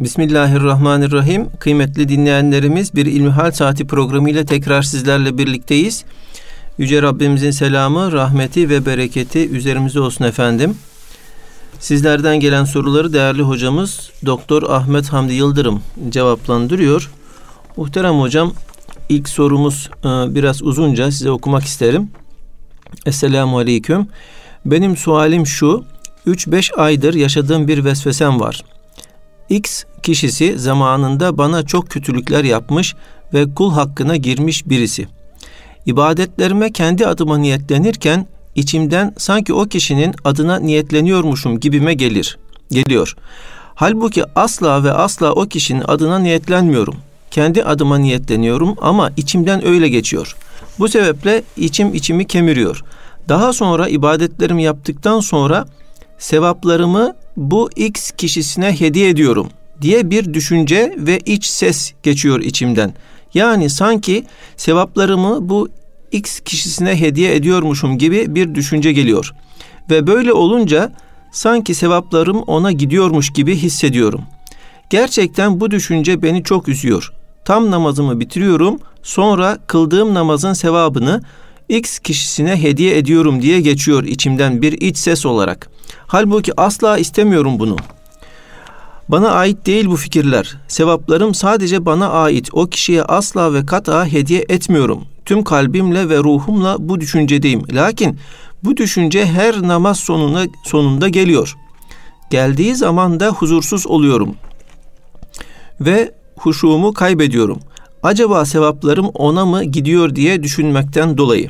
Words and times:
Bismillahirrahmanirrahim. 0.00 1.48
Kıymetli 1.58 2.08
dinleyenlerimiz 2.08 2.94
bir 2.94 3.06
İlmihal 3.06 3.50
Saati 3.50 3.86
programıyla 3.86 4.44
tekrar 4.44 4.82
sizlerle 4.82 5.38
birlikteyiz. 5.38 6.04
Yüce 6.78 7.02
Rabbimizin 7.02 7.50
selamı, 7.50 8.12
rahmeti 8.12 8.68
ve 8.68 8.86
bereketi 8.86 9.48
üzerimize 9.48 10.00
olsun 10.00 10.24
efendim. 10.24 10.74
Sizlerden 11.78 12.40
gelen 12.40 12.64
soruları 12.64 13.12
değerli 13.12 13.42
hocamız 13.42 14.10
Doktor 14.26 14.62
Ahmet 14.62 15.08
Hamdi 15.08 15.34
Yıldırım 15.34 15.82
cevaplandırıyor. 16.08 17.10
Muhterem 17.76 18.20
hocam 18.20 18.52
ilk 19.08 19.28
sorumuz 19.28 19.90
e, 20.04 20.08
biraz 20.34 20.62
uzunca 20.62 21.10
size 21.10 21.30
okumak 21.30 21.64
isterim. 21.64 22.10
Esselamu 23.06 23.58
Aleyküm. 23.58 24.08
Benim 24.64 24.96
sualim 24.96 25.46
şu. 25.46 25.84
3-5 26.26 26.74
aydır 26.74 27.14
yaşadığım 27.14 27.68
bir 27.68 27.84
vesvesem 27.84 28.40
var. 28.40 28.64
X 29.50 29.84
kişisi 30.02 30.58
zamanında 30.58 31.38
bana 31.38 31.66
çok 31.66 31.90
kötülükler 31.90 32.44
yapmış 32.44 32.94
ve 33.34 33.54
kul 33.54 33.72
hakkına 33.72 34.16
girmiş 34.16 34.68
birisi. 34.68 35.06
İbadetlerime 35.86 36.72
kendi 36.72 37.06
adıma 37.06 37.38
niyetlenirken 37.38 38.26
içimden 38.54 39.14
sanki 39.18 39.54
o 39.54 39.64
kişinin 39.64 40.14
adına 40.24 40.58
niyetleniyormuşum 40.58 41.60
gibime 41.60 41.94
gelir. 41.94 42.38
Geliyor. 42.70 43.16
Halbuki 43.74 44.24
asla 44.34 44.84
ve 44.84 44.92
asla 44.92 45.32
o 45.32 45.46
kişinin 45.46 45.82
adına 45.88 46.18
niyetlenmiyorum. 46.18 46.96
Kendi 47.30 47.64
adıma 47.64 47.98
niyetleniyorum 47.98 48.74
ama 48.80 49.10
içimden 49.16 49.66
öyle 49.66 49.88
geçiyor. 49.88 50.36
Bu 50.78 50.88
sebeple 50.88 51.42
içim 51.56 51.94
içimi 51.94 52.26
kemiriyor. 52.26 52.84
Daha 53.28 53.52
sonra 53.52 53.88
ibadetlerimi 53.88 54.62
yaptıktan 54.62 55.20
sonra 55.20 55.66
sevaplarımı 56.18 57.16
bu 57.36 57.70
X 57.76 58.10
kişisine 58.10 58.80
hediye 58.80 59.08
ediyorum 59.08 59.48
diye 59.82 60.10
bir 60.10 60.34
düşünce 60.34 60.94
ve 60.98 61.18
iç 61.18 61.46
ses 61.46 61.92
geçiyor 62.02 62.40
içimden. 62.40 62.94
Yani 63.34 63.70
sanki 63.70 64.24
sevaplarımı 64.56 65.48
bu 65.48 65.68
X 66.12 66.40
kişisine 66.40 67.00
hediye 67.00 67.34
ediyormuşum 67.34 67.98
gibi 67.98 68.34
bir 68.34 68.54
düşünce 68.54 68.92
geliyor. 68.92 69.34
Ve 69.90 70.06
böyle 70.06 70.32
olunca 70.32 70.92
sanki 71.32 71.74
sevaplarım 71.74 72.38
ona 72.38 72.72
gidiyormuş 72.72 73.30
gibi 73.30 73.56
hissediyorum. 73.56 74.20
Gerçekten 74.90 75.60
bu 75.60 75.70
düşünce 75.70 76.22
beni 76.22 76.42
çok 76.44 76.68
üzüyor. 76.68 77.12
Tam 77.44 77.70
namazımı 77.70 78.20
bitiriyorum, 78.20 78.80
sonra 79.02 79.58
kıldığım 79.66 80.14
namazın 80.14 80.52
sevabını 80.52 81.22
X 81.68 81.98
kişisine 81.98 82.62
hediye 82.62 82.98
ediyorum 82.98 83.42
diye 83.42 83.60
geçiyor 83.60 84.04
içimden 84.04 84.62
bir 84.62 84.72
iç 84.72 84.98
ses 84.98 85.26
olarak. 85.26 85.70
Halbuki 86.06 86.60
asla 86.60 86.98
istemiyorum 86.98 87.58
bunu. 87.58 87.76
Bana 89.10 89.30
ait 89.30 89.66
değil 89.66 89.86
bu 89.86 89.96
fikirler. 89.96 90.56
Sevaplarım 90.68 91.34
sadece 91.34 91.86
bana 91.86 92.08
ait. 92.08 92.48
O 92.52 92.66
kişiye 92.66 93.02
asla 93.02 93.54
ve 93.54 93.66
kata 93.66 94.06
hediye 94.06 94.44
etmiyorum. 94.48 95.04
Tüm 95.24 95.44
kalbimle 95.44 96.08
ve 96.08 96.18
ruhumla 96.18 96.76
bu 96.78 97.00
düşüncedeyim. 97.00 97.62
Lakin 97.72 98.18
bu 98.64 98.76
düşünce 98.76 99.26
her 99.26 99.62
namaz 99.62 100.00
sonuna 100.00 100.46
sonunda 100.64 101.08
geliyor. 101.08 101.56
Geldiği 102.30 102.76
zaman 102.76 103.20
da 103.20 103.28
huzursuz 103.28 103.86
oluyorum. 103.86 104.34
Ve 105.80 106.14
huşuğumu 106.36 106.92
kaybediyorum. 106.92 107.58
Acaba 108.02 108.44
sevaplarım 108.44 109.06
ona 109.06 109.46
mı 109.46 109.64
gidiyor 109.64 110.16
diye 110.16 110.42
düşünmekten 110.42 111.18
dolayı. 111.18 111.48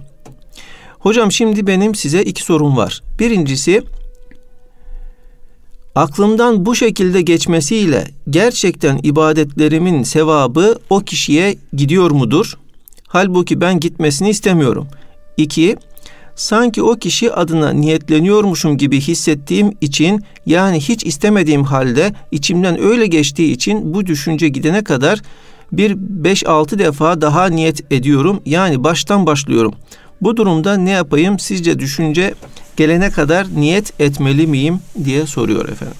Hocam 0.98 1.33
şimdi 1.33 1.67
benim 1.67 1.95
size 1.95 2.22
iki 2.22 2.42
sorum 2.42 2.77
var. 2.77 3.02
Birincisi 3.19 3.83
aklımdan 5.94 6.66
bu 6.66 6.74
şekilde 6.74 7.22
geçmesiyle 7.22 8.06
gerçekten 8.30 9.00
ibadetlerimin 9.02 10.02
sevabı 10.02 10.78
o 10.91 11.00
kişiye 11.00 11.56
gidiyor 11.72 12.10
mudur? 12.10 12.58
Halbuki 13.06 13.60
ben 13.60 13.80
gitmesini 13.80 14.30
istemiyorum. 14.30 14.88
İki, 15.36 15.77
sanki 16.36 16.83
o 16.83 16.96
kişi 16.96 17.33
adına 17.33 17.73
niyetleniyormuşum 17.73 18.77
gibi 18.77 19.01
hissettiğim 19.01 19.73
için 19.80 20.24
yani 20.46 20.80
hiç 20.80 21.06
istemediğim 21.06 21.64
halde 21.64 22.12
içimden 22.30 22.83
öyle 22.83 23.07
geçtiği 23.07 23.52
için 23.52 23.95
bu 23.95 24.07
düşünce 24.07 24.48
gidene 24.48 24.84
kadar 24.84 25.20
bir 25.72 25.96
5-6 26.22 26.78
defa 26.78 27.20
daha 27.20 27.46
niyet 27.46 27.92
ediyorum. 27.92 28.40
Yani 28.46 28.84
baştan 28.84 29.27
başlıyorum. 29.27 29.74
Bu 30.20 30.36
durumda 30.36 30.77
ne 30.77 30.90
yapayım 30.90 31.39
sizce 31.39 31.78
düşünce 31.78 32.34
gelene 32.80 33.11
kadar 33.11 33.46
niyet 33.57 34.01
etmeli 34.01 34.46
miyim 34.46 34.79
diye 35.05 35.27
soruyor 35.27 35.68
efendim. 35.68 35.96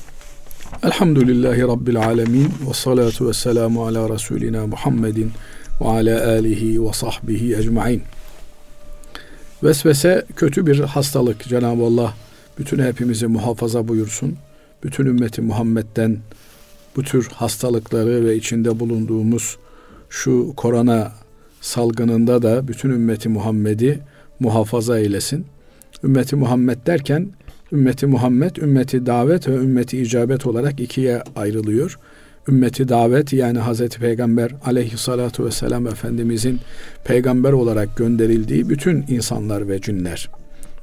Elhamdülillahi 0.83 1.63
Rabbil 1.63 1.97
Alemin 1.97 2.53
ve 2.69 2.75
salatu 2.75 3.29
ve 3.29 3.33
selamu 3.33 3.87
ala 3.87 4.15
Resulina 4.15 4.67
Muhammedin 4.67 5.33
ve 5.81 5.85
ala 5.85 6.29
alihi 6.29 6.85
ve 6.85 6.93
sahbihi 6.93 7.57
ecmain. 7.57 8.03
Vesvese 9.63 10.25
kötü 10.37 10.67
bir 10.67 10.81
hastalık. 10.81 11.49
Cenab-ı 11.49 11.85
Allah 11.85 12.15
bütün 12.59 12.79
hepimizi 12.79 13.27
muhafaza 13.27 13.89
buyursun. 13.89 14.37
Bütün 14.85 15.07
ümmeti 15.07 15.43
Muhammed'den 15.43 16.19
bu 16.97 17.03
tür 17.03 17.29
hastalıkları 17.35 18.27
ve 18.27 18.37
içinde 18.37 18.81
bulunduğumuz 18.81 19.57
şu 20.11 20.53
korona 20.57 21.13
salgınında 21.61 22.43
da 22.43 22.69
bütün 22.69 22.91
ümmeti 22.91 23.29
Muhammed'i 23.29 24.01
muhafaza 24.39 24.99
eylesin. 24.99 25.47
Ümmeti 26.05 26.37
Muhammed 26.37 26.87
derken 26.87 27.28
ümmeti 27.72 28.06
Muhammed, 28.06 28.56
ümmeti 28.56 29.06
davet 29.06 29.49
ve 29.49 29.55
ümmeti 29.55 30.03
icabet 30.03 30.47
olarak 30.47 30.81
ikiye 30.81 31.22
ayrılıyor. 31.37 31.99
Ümmeti 32.49 32.88
davet 32.88 33.33
yani 33.33 33.59
Hazreti 33.59 33.99
Peygamber 33.99 34.50
aleyhissalatu 34.65 35.44
vesselam 35.44 35.87
Efendimizin 35.87 36.60
peygamber 37.05 37.53
olarak 37.53 37.97
gönderildiği 37.97 38.69
bütün 38.69 39.05
insanlar 39.09 39.69
ve 39.69 39.81
cinler. 39.81 40.31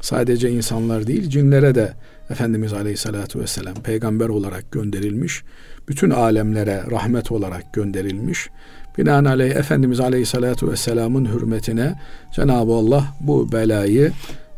Sadece 0.02 0.50
insanlar 0.50 1.08
değil 1.08 1.30
cinlere 1.30 1.76
de 1.76 1.94
Efendimiz 2.30 2.74
aleyhissalatu 2.74 3.40
vesselam 3.40 3.76
peygamber 3.76 4.30
olarak 4.30 4.72
gönderilmiş. 4.72 5.44
Bütün 5.90 6.10
alemlere 6.10 6.84
rahmet 6.92 7.32
olarak 7.32 7.74
gönderilmiş. 7.74 8.50
Binaenaleyh 8.98 9.56
Efendimiz 9.56 10.00
Aleyhisselatü 10.00 10.72
Vesselam'ın 10.72 11.26
hürmetine 11.26 11.96
Cenab-ı 12.36 12.74
Allah 12.74 13.06
bu 13.22 13.52
belayı 13.52 14.12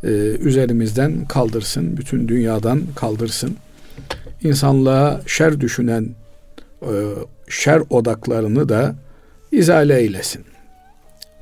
e, 0.04 0.08
üzerimizden 0.40 1.24
kaldırsın, 1.24 1.96
bütün 1.96 2.28
dünyadan 2.28 2.82
kaldırsın. 2.96 3.56
İnsanlığa 4.42 5.20
şer 5.26 5.60
düşünen 5.60 6.08
e, 6.82 6.92
şer 7.48 7.82
odaklarını 7.90 8.68
da 8.68 8.94
izale 9.52 9.98
eylesin. 9.98 10.44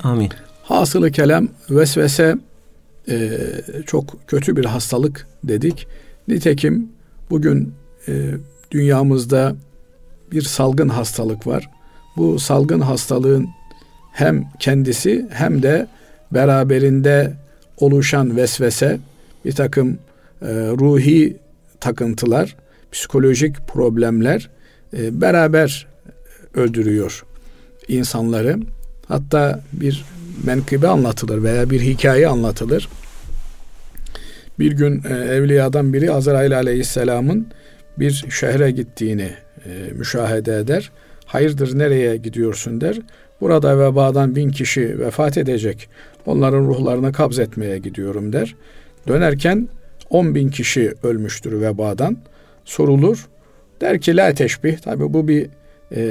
Amin. 0.02 0.30
Hasılı 0.62 1.10
kelam 1.10 1.48
vesvese 1.70 2.38
e, 3.08 3.30
çok 3.86 4.28
kötü 4.28 4.56
bir 4.56 4.64
hastalık 4.64 5.26
dedik. 5.44 5.86
Nitekim 6.28 6.88
bugün 7.30 7.74
e, 8.08 8.30
dünyamızda 8.70 9.56
bir 10.32 10.42
salgın 10.42 10.88
hastalık 10.88 11.46
var 11.46 11.70
bu 12.18 12.38
salgın 12.38 12.80
hastalığın 12.80 13.48
hem 14.12 14.44
kendisi 14.58 15.26
hem 15.30 15.62
de 15.62 15.86
beraberinde 16.32 17.32
oluşan 17.80 18.36
vesvese, 18.36 18.98
bir 19.44 19.52
takım 19.52 19.98
e, 20.42 20.46
ruhi 20.52 21.36
takıntılar, 21.80 22.56
psikolojik 22.92 23.68
problemler 23.68 24.50
e, 24.96 25.20
beraber 25.20 25.86
öldürüyor 26.54 27.24
insanları. 27.88 28.58
Hatta 29.08 29.60
bir 29.72 30.04
menkıbe 30.44 30.88
anlatılır 30.88 31.42
veya 31.42 31.70
bir 31.70 31.80
hikaye 31.80 32.28
anlatılır. 32.28 32.88
Bir 34.58 34.72
gün 34.72 35.02
e, 35.08 35.14
evliyadan 35.14 35.92
biri 35.92 36.12
Azrail 36.12 36.56
aleyhisselamın 36.56 37.46
bir 37.98 38.24
şehre 38.30 38.70
gittiğini 38.70 39.30
e, 39.66 39.92
müşahede 39.92 40.58
eder 40.58 40.90
hayırdır 41.28 41.78
nereye 41.78 42.16
gidiyorsun 42.16 42.80
der. 42.80 42.98
Burada 43.40 43.78
vebadan 43.78 44.36
bin 44.36 44.50
kişi 44.50 44.98
vefat 44.98 45.38
edecek. 45.38 45.88
Onların 46.26 46.64
ruhlarını 46.64 47.12
kabz 47.12 47.38
etmeye 47.38 47.78
gidiyorum 47.78 48.32
der. 48.32 48.56
Dönerken 49.08 49.68
on 50.10 50.34
bin 50.34 50.48
kişi 50.48 50.94
ölmüştür 51.02 51.60
vebadan. 51.60 52.16
Sorulur. 52.64 53.28
Der 53.80 54.00
ki 54.00 54.16
la 54.16 54.34
teşbih. 54.34 54.78
Tabi 54.78 55.12
bu 55.12 55.28
bir 55.28 55.46
e, 55.96 56.02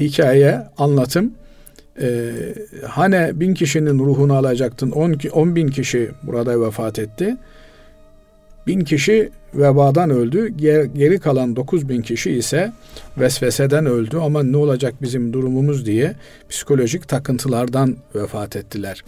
hikaye, 0.00 0.60
anlatım. 0.78 1.32
E, 2.00 2.32
hani 2.86 3.40
bin 3.40 3.54
kişinin 3.54 3.98
ruhunu 3.98 4.36
alacaktın, 4.36 4.90
on, 4.90 5.16
on 5.32 5.56
bin 5.56 5.68
kişi 5.68 6.10
burada 6.22 6.66
vefat 6.66 6.98
etti. 6.98 7.36
Bin 8.66 8.80
kişi 8.80 9.30
vebadan 9.54 10.10
öldü. 10.10 10.48
Geri 10.94 11.18
kalan 11.18 11.56
dokuz 11.56 11.88
bin 11.88 12.02
kişi 12.02 12.30
ise 12.30 12.72
vesveseden 13.18 13.86
öldü 13.86 14.16
ama 14.16 14.42
ne 14.42 14.56
olacak 14.56 14.94
bizim 15.02 15.32
durumumuz 15.32 15.86
diye 15.86 16.14
psikolojik 16.48 17.08
takıntılardan 17.08 17.96
vefat 18.14 18.56
ettiler. 18.56 19.04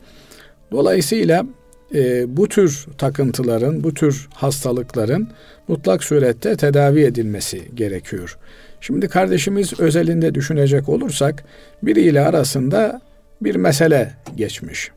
Dolayısıyla 0.72 1.46
e, 1.94 2.36
bu 2.36 2.48
tür 2.48 2.86
takıntıların, 2.98 3.84
bu 3.84 3.94
tür 3.94 4.28
hastalıkların 4.34 5.28
mutlak 5.68 6.04
surette 6.04 6.56
tedavi 6.56 7.00
edilmesi 7.00 7.62
gerekiyor. 7.74 8.38
Şimdi 8.80 9.08
kardeşimiz 9.08 9.80
özelinde 9.80 10.34
düşünecek 10.34 10.88
olursak 10.88 11.44
biriyle 11.82 12.20
arasında 12.20 13.00
bir 13.42 13.56
mesele 13.56 14.14
geçmiş. 14.36 14.90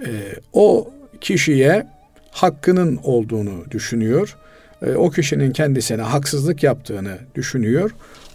E, 0.00 0.10
o 0.52 0.90
kişiye 1.20 1.86
hakkının 2.30 3.00
olduğunu 3.02 3.64
düşünüyor. 3.70 4.36
E, 4.86 4.94
o 4.94 5.10
kişinin 5.10 5.52
kendisine 5.52 6.02
haksızlık 6.02 6.62
yaptığını 6.62 7.18
düşünüyor. 7.34 7.90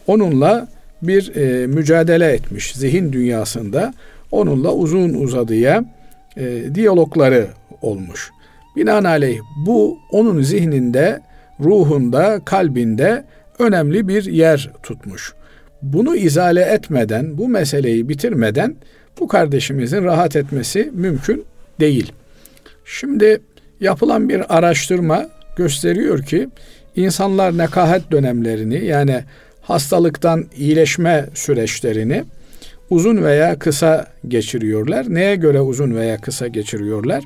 Onunla 0.07 0.67
bir 1.01 1.35
e, 1.35 1.67
mücadele 1.67 2.31
etmiş 2.31 2.73
zihin 2.75 3.13
dünyasında. 3.13 3.93
Onunla 4.31 4.73
uzun 4.73 5.13
uzadıya 5.13 5.85
e, 6.37 6.75
diyalogları 6.75 7.47
olmuş. 7.81 8.31
Binaenaleyh 8.75 9.39
bu 9.65 9.97
onun 10.11 10.41
zihninde, 10.41 11.19
ruhunda, 11.59 12.41
kalbinde 12.45 13.23
önemli 13.59 14.07
bir 14.07 14.25
yer 14.25 14.71
tutmuş. 14.83 15.33
Bunu 15.81 16.15
izale 16.15 16.61
etmeden, 16.61 17.37
bu 17.37 17.47
meseleyi 17.47 18.09
bitirmeden 18.09 18.75
bu 19.19 19.27
kardeşimizin 19.27 20.03
rahat 20.03 20.35
etmesi 20.35 20.91
mümkün 20.93 21.45
değil. 21.79 22.11
Şimdi 22.85 23.41
yapılan 23.79 24.29
bir 24.29 24.57
araştırma 24.57 25.29
gösteriyor 25.55 26.23
ki 26.23 26.49
insanlar 26.95 27.57
nekahet 27.57 28.11
dönemlerini 28.11 28.85
yani 28.85 29.23
hastalıktan 29.61 30.45
iyileşme 30.57 31.25
süreçlerini 31.33 32.23
uzun 32.89 33.23
veya 33.23 33.59
kısa 33.59 34.07
geçiriyorlar. 34.27 35.05
Neye 35.09 35.35
göre 35.35 35.61
uzun 35.61 35.95
veya 35.95 36.17
kısa 36.21 36.47
geçiriyorlar? 36.47 37.23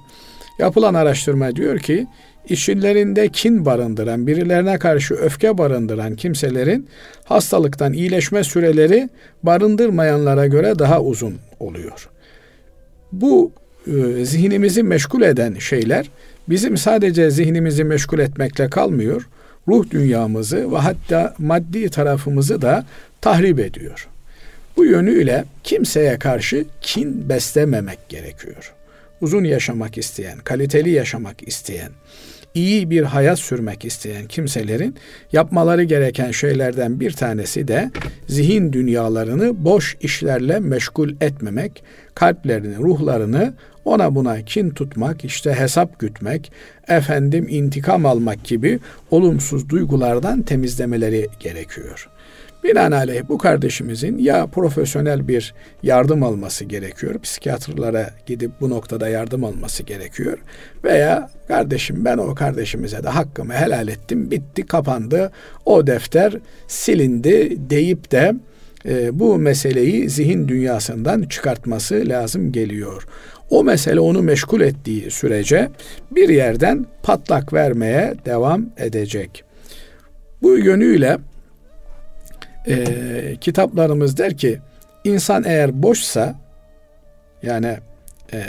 Yapılan 0.59 0.93
araştırma 0.93 1.55
diyor 1.55 1.79
ki 1.79 2.07
içlerinde 2.49 3.29
kin 3.29 3.65
barındıran, 3.65 4.27
birilerine 4.27 4.79
karşı 4.79 5.13
öfke 5.13 5.57
barındıran 5.57 6.15
kimselerin 6.15 6.87
hastalıktan 7.23 7.93
iyileşme 7.93 8.43
süreleri 8.43 9.09
barındırmayanlara 9.43 10.47
göre 10.47 10.79
daha 10.79 11.01
uzun 11.01 11.35
oluyor. 11.59 12.09
Bu 13.11 13.51
e, 13.87 14.25
zihnimizi 14.25 14.83
meşgul 14.83 15.21
eden 15.21 15.53
şeyler 15.53 16.09
bizim 16.49 16.77
sadece 16.77 17.31
zihnimizi 17.31 17.83
meşgul 17.83 18.19
etmekle 18.19 18.69
kalmıyor. 18.69 19.27
Ruh 19.67 19.89
dünyamızı 19.89 20.71
ve 20.71 20.77
hatta 20.77 21.35
maddi 21.37 21.89
tarafımızı 21.89 22.61
da 22.61 22.85
tahrip 23.21 23.59
ediyor. 23.59 24.07
Bu 24.77 24.85
yönüyle 24.85 25.45
kimseye 25.63 26.19
karşı 26.19 26.65
kin 26.81 27.29
beslememek 27.29 28.09
gerekiyor. 28.09 28.73
Uzun 29.21 29.43
yaşamak 29.43 29.97
isteyen, 29.97 30.37
kaliteli 30.37 30.89
yaşamak 30.89 31.47
isteyen, 31.47 31.91
iyi 32.53 32.89
bir 32.89 33.03
hayat 33.03 33.39
sürmek 33.39 33.85
isteyen 33.85 34.25
kimselerin 34.25 34.95
yapmaları 35.31 35.83
gereken 35.83 36.31
şeylerden 36.31 36.99
bir 36.99 37.11
tanesi 37.11 37.67
de 37.67 37.91
zihin 38.27 38.73
dünyalarını 38.73 39.65
boş 39.65 39.97
işlerle 40.01 40.59
meşgul 40.59 41.09
etmemek, 41.21 41.83
kalplerini, 42.15 42.77
ruhlarını 42.77 43.53
ona 43.85 44.15
buna 44.15 44.41
kin 44.41 44.69
tutmak, 44.69 45.25
işte 45.25 45.53
hesap 45.53 45.99
gütmek, 45.99 46.51
efendim 46.87 47.47
intikam 47.49 48.05
almak 48.05 48.43
gibi 48.43 48.79
olumsuz 49.11 49.69
duygulardan 49.69 50.41
temizlemeleri 50.41 51.27
gerekiyor. 51.39 52.09
Binaenaleyh 52.63 53.21
bu 53.29 53.37
kardeşimizin 53.37 54.17
ya 54.17 54.47
profesyonel 54.47 55.27
bir 55.27 55.53
yardım 55.83 56.23
alması 56.23 56.65
gerekiyor, 56.65 57.19
psikiyatrlara 57.19 58.09
gidip 58.25 58.51
bu 58.61 58.69
noktada 58.69 59.09
yardım 59.09 59.43
alması 59.43 59.83
gerekiyor 59.83 60.37
veya 60.83 61.29
kardeşim 61.47 62.05
ben 62.05 62.17
o 62.17 62.35
kardeşimize 62.35 63.03
de 63.03 63.09
hakkımı 63.09 63.53
helal 63.53 63.87
ettim, 63.87 64.31
bitti, 64.31 64.65
kapandı, 64.65 65.31
o 65.65 65.87
defter 65.87 66.33
silindi 66.67 67.57
deyip 67.69 68.11
de 68.11 68.35
e, 68.85 69.19
bu 69.19 69.37
meseleyi 69.37 70.09
zihin 70.09 70.47
dünyasından 70.47 71.23
çıkartması 71.23 72.03
lazım 72.05 72.51
geliyor. 72.51 73.07
O 73.49 73.63
mesele 73.63 73.99
onu 73.99 74.21
meşgul 74.21 74.61
ettiği 74.61 75.11
sürece 75.11 75.69
bir 76.11 76.29
yerden 76.29 76.85
patlak 77.03 77.53
vermeye 77.53 78.13
devam 78.25 78.65
edecek. 78.77 79.43
Bu 80.41 80.57
yönüyle 80.57 81.17
e, 82.67 83.35
kitaplarımız 83.41 84.17
der 84.17 84.37
ki 84.37 84.59
insan 85.03 85.43
eğer 85.43 85.83
boşsa 85.83 86.35
yani 87.43 87.77
e, 88.33 88.43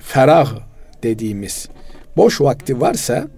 ferah 0.00 0.54
dediğimiz 1.02 1.68
boş 2.16 2.40
vakti 2.40 2.80
varsa 2.80 3.28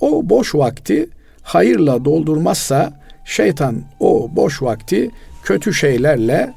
o 0.00 0.28
boş 0.28 0.54
vakti 0.54 1.08
hayırla 1.42 2.04
doldurmazsa 2.04 2.92
şeytan 3.24 3.82
o 4.00 4.30
boş 4.36 4.62
vakti 4.62 5.10
kötü 5.44 5.74
şeylerle 5.74 6.54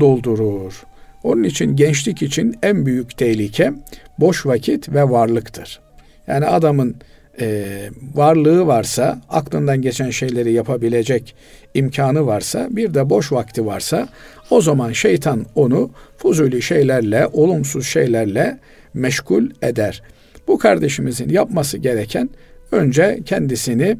doldurur. 0.00 0.82
Onun 1.22 1.42
için 1.42 1.76
gençlik 1.76 2.22
için 2.22 2.58
en 2.62 2.86
büyük 2.86 3.18
tehlike 3.18 3.72
boş 4.18 4.46
vakit 4.46 4.88
ve 4.88 5.10
varlıktır. 5.10 5.80
Yani 6.26 6.46
adamın 6.46 6.96
e, 7.40 7.66
varlığı 8.14 8.66
varsa, 8.66 9.20
aklından 9.28 9.82
geçen 9.82 10.10
şeyleri 10.10 10.52
yapabilecek 10.52 11.34
imkanı 11.74 12.26
varsa, 12.26 12.68
bir 12.70 12.94
de 12.94 13.10
boş 13.10 13.32
vakti 13.32 13.66
varsa, 13.66 14.08
o 14.50 14.60
zaman 14.60 14.92
şeytan 14.92 15.46
onu 15.54 15.90
fuzuli 16.16 16.62
şeylerle, 16.62 17.26
olumsuz 17.32 17.86
şeylerle 17.86 18.58
meşgul 18.94 19.50
eder. 19.62 20.02
Bu 20.48 20.58
kardeşimizin 20.58 21.28
yapması 21.28 21.78
gereken 21.78 22.30
önce 22.72 23.20
kendisini 23.26 23.96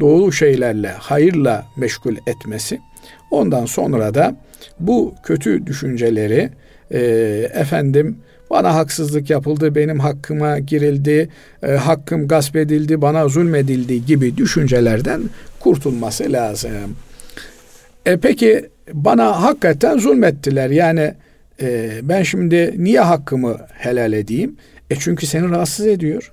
doğru 0.00 0.32
şeylerle, 0.32 0.88
hayırla 0.88 1.66
meşgul 1.76 2.16
etmesi. 2.26 2.80
Ondan 3.30 3.66
sonra 3.66 4.14
da 4.14 4.36
bu 4.80 5.14
kötü 5.22 5.66
düşünceleri 5.66 6.50
e, 6.90 7.00
efendim 7.54 8.18
bana 8.56 8.74
haksızlık 8.74 9.30
yapıldı, 9.30 9.74
benim 9.74 10.00
hakkıma 10.00 10.58
girildi, 10.58 11.28
e, 11.62 11.72
hakkım 11.72 12.28
gasp 12.28 12.56
edildi, 12.56 13.02
bana 13.02 13.28
zulmedildi 13.28 14.06
gibi 14.06 14.36
düşüncelerden 14.36 15.22
kurtulması 15.60 16.32
lazım. 16.32 16.96
E 18.06 18.16
peki 18.16 18.68
bana 18.92 19.42
hakikaten 19.42 19.98
zulmettiler. 19.98 20.70
Yani 20.70 21.14
e, 21.60 21.90
ben 22.02 22.22
şimdi 22.22 22.74
niye 22.76 23.00
hakkımı 23.00 23.56
helal 23.72 24.12
edeyim? 24.12 24.56
E 24.90 24.96
çünkü 24.96 25.26
seni 25.26 25.50
rahatsız 25.50 25.86
ediyor. 25.86 26.32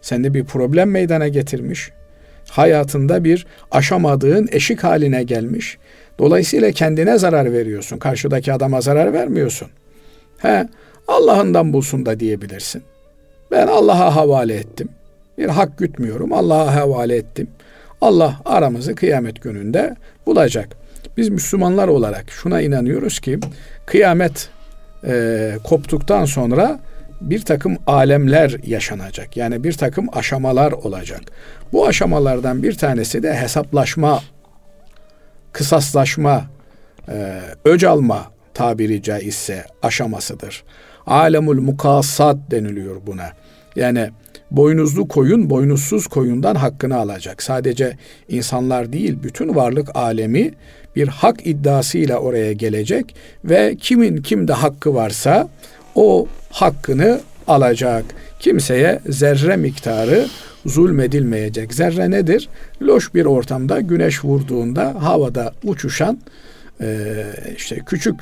Sende 0.00 0.34
bir 0.34 0.44
problem 0.44 0.90
meydana 0.90 1.28
getirmiş. 1.28 1.90
Hayatında 2.50 3.24
bir 3.24 3.46
aşamadığın 3.70 4.48
eşik 4.52 4.84
haline 4.84 5.22
gelmiş. 5.22 5.78
Dolayısıyla 6.18 6.70
kendine 6.70 7.18
zarar 7.18 7.52
veriyorsun. 7.52 7.98
Karşıdaki 7.98 8.52
adama 8.52 8.80
zarar 8.80 9.12
vermiyorsun. 9.12 9.68
He, 10.38 10.68
Allah'ından 11.08 11.72
bulsun 11.72 12.06
da 12.06 12.20
diyebilirsin. 12.20 12.82
Ben 13.50 13.66
Allah'a 13.66 14.16
havale 14.16 14.54
ettim. 14.54 14.88
Bir 15.38 15.48
hak 15.48 15.78
gütmüyorum. 15.78 16.32
Allah'a 16.32 16.74
havale 16.74 17.16
ettim. 17.16 17.48
Allah 18.00 18.40
aramızı 18.44 18.94
kıyamet 18.94 19.42
gününde 19.42 19.96
bulacak. 20.26 20.68
Biz 21.16 21.28
Müslümanlar 21.28 21.88
olarak 21.88 22.30
şuna 22.30 22.60
inanıyoruz 22.60 23.20
ki 23.20 23.38
kıyamet 23.86 24.48
e, 25.06 25.52
koptuktan 25.64 26.24
sonra 26.24 26.80
bir 27.20 27.40
takım 27.40 27.76
alemler 27.86 28.56
yaşanacak. 28.66 29.36
Yani 29.36 29.64
bir 29.64 29.72
takım 29.72 30.06
aşamalar 30.12 30.72
olacak. 30.72 31.20
Bu 31.72 31.86
aşamalardan 31.86 32.62
bir 32.62 32.78
tanesi 32.78 33.22
de 33.22 33.36
hesaplaşma, 33.36 34.22
kısaslaşma, 35.52 36.44
e, 37.08 37.40
öc 37.64 37.88
alma 37.88 38.30
tabiri 38.54 39.02
caizse 39.02 39.64
aşamasıdır. 39.82 40.64
Alemul 41.06 41.60
mukassat 41.60 42.36
deniliyor 42.50 42.96
buna. 43.06 43.28
Yani 43.76 44.10
boynuzlu 44.50 45.08
koyun 45.08 45.50
boynuzsuz 45.50 46.06
koyundan 46.06 46.54
hakkını 46.54 46.96
alacak. 46.96 47.42
Sadece 47.42 47.96
insanlar 48.28 48.92
değil 48.92 49.18
bütün 49.22 49.54
varlık 49.54 49.96
alemi 49.96 50.50
bir 50.96 51.08
hak 51.08 51.46
iddiasıyla 51.46 52.18
oraya 52.18 52.52
gelecek 52.52 53.14
ve 53.44 53.76
kimin 53.80 54.22
kimde 54.22 54.52
hakkı 54.52 54.94
varsa 54.94 55.48
o 55.94 56.26
hakkını 56.50 57.20
alacak. 57.48 58.04
Kimseye 58.40 59.00
zerre 59.08 59.56
miktarı 59.56 60.26
zulmedilmeyecek. 60.66 61.74
Zerre 61.74 62.10
nedir? 62.10 62.48
Loş 62.82 63.14
bir 63.14 63.24
ortamda 63.24 63.80
güneş 63.80 64.24
vurduğunda 64.24 64.94
havada 65.02 65.52
uçuşan 65.64 66.18
işte 67.56 67.78
küçük 67.86 68.14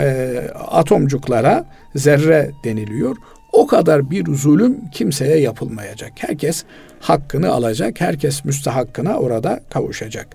e, 0.00 0.40
atomcuklara 0.70 1.64
zerre 1.94 2.50
deniliyor. 2.64 3.16
O 3.52 3.66
kadar 3.66 4.10
bir 4.10 4.34
zulüm 4.34 4.90
kimseye 4.90 5.38
yapılmayacak. 5.38 6.12
Herkes 6.16 6.64
hakkını 7.00 7.52
alacak, 7.52 8.00
herkes 8.00 8.44
müstahakkına 8.44 9.18
orada 9.18 9.60
kavuşacak. 9.70 10.28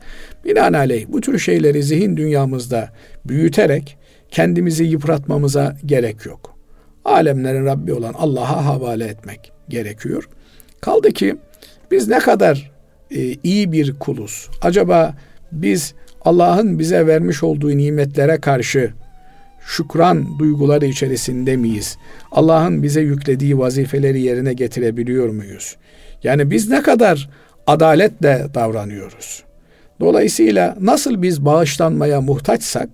Binaenaleyh 0.46 1.06
bu 1.08 1.22
tür 1.22 1.40
şeyleri 1.40 1.84
zihin 1.84 2.18
dünyamızda 2.18 2.90
büyüterek 3.26 3.98
kendimizi 4.32 4.84
yıpratmamıza 4.84 5.76
gerek 5.86 6.26
yok. 6.26 6.56
Alemlerin 7.06 7.66
Rabbi 7.66 7.94
olan 7.94 8.14
Allah'a 8.14 8.66
havale 8.66 9.06
etmek. 9.06 9.52
gerekiyor. 9.70 10.30
Kaldı 10.82 11.12
ki 11.12 11.36
biz 11.92 12.08
ne 12.08 12.20
kadar 12.20 12.72
e, 13.12 13.36
iyi 13.44 13.72
bir 13.72 13.94
kuluz. 14.00 14.50
Acaba 14.62 15.16
biz 15.52 15.94
Allah'ın 16.22 16.80
bize 16.80 17.08
vermiş 17.08 17.44
olduğu 17.44 17.78
nimetlere 17.78 18.42
karşı 18.42 18.94
şükran 19.68 20.40
duyguları 20.40 20.86
içerisinde 20.86 21.56
miyiz? 21.56 21.98
Allah'ın 22.32 22.84
bize 22.84 23.02
yüklediği 23.02 23.60
vazifeleri 23.60 24.22
yerine 24.22 24.54
getirebiliyor 24.54 25.30
muyuz? 25.30 25.76
Yani 26.24 26.52
biz 26.52 26.70
ne 26.70 26.82
kadar 26.82 27.30
adaletle 27.68 28.48
davranıyoruz? 28.54 29.44
Dolayısıyla 30.00 30.76
nasıl 30.80 31.22
biz 31.22 31.46
bağışlanmaya 31.46 32.22
muhtaçsak 32.22 32.90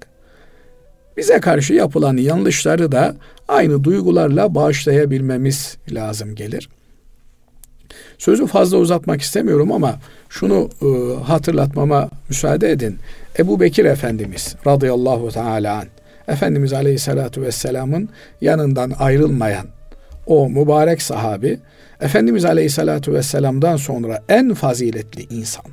bize 1.17 1.39
karşı 1.39 1.73
yapılan 1.73 2.17
yanlışları 2.17 2.91
da 2.91 3.15
aynı 3.47 3.83
duygularla 3.83 4.55
bağışlayabilmemiz 4.55 5.77
lazım 5.91 6.35
gelir. 6.35 6.69
Sözü 8.17 8.47
fazla 8.47 8.77
uzatmak 8.77 9.21
istemiyorum 9.21 9.71
ama 9.71 9.95
şunu 10.29 10.69
e, 10.81 10.87
hatırlatmama 11.23 12.09
müsaade 12.29 12.71
edin. 12.71 12.97
Ebu 13.39 13.59
Bekir 13.59 13.85
Efendimiz 13.85 14.55
radıyallahu 14.67 15.29
teala 15.29 15.75
an 15.75 15.85
Efendimiz 16.29 16.73
Aleyhisselatü 16.73 17.41
Vesselam'ın 17.41 18.09
yanından 18.41 18.91
ayrılmayan 18.99 19.65
o 20.25 20.49
mübarek 20.49 21.01
sahabi 21.01 21.59
Efendimiz 22.01 22.45
Aleyhisselatü 22.45 23.13
Vesselam'dan 23.13 23.77
sonra 23.77 24.23
en 24.29 24.53
faziletli 24.53 25.35
insan. 25.35 25.65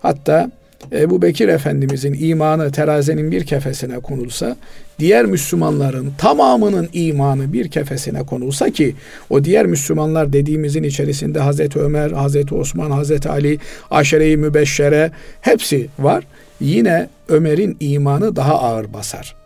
Hatta 0.00 0.50
Ebu 0.92 1.22
Bekir 1.22 1.48
Efendimizin 1.48 2.16
imanı 2.20 2.72
terazinin 2.72 3.30
bir 3.30 3.46
kefesine 3.46 3.98
konulsa, 3.98 4.56
diğer 4.98 5.24
Müslümanların 5.24 6.12
tamamının 6.18 6.88
imanı 6.92 7.52
bir 7.52 7.68
kefesine 7.68 8.22
konulsa 8.22 8.70
ki 8.70 8.94
o 9.30 9.44
diğer 9.44 9.66
Müslümanlar 9.66 10.32
dediğimizin 10.32 10.82
içerisinde 10.82 11.38
Hazreti 11.38 11.78
Ömer, 11.78 12.10
Hazreti 12.10 12.54
Osman, 12.54 12.90
Hazreti 12.90 13.28
Ali, 13.28 13.58
Aşere-i 13.90 14.36
Mübeşşere 14.36 15.10
hepsi 15.40 15.88
var. 15.98 16.24
Yine 16.62 17.08
Ömer'in 17.28 17.76
imanı 17.80 18.36
daha 18.36 18.58
ağır 18.58 18.92
basar 18.92 19.36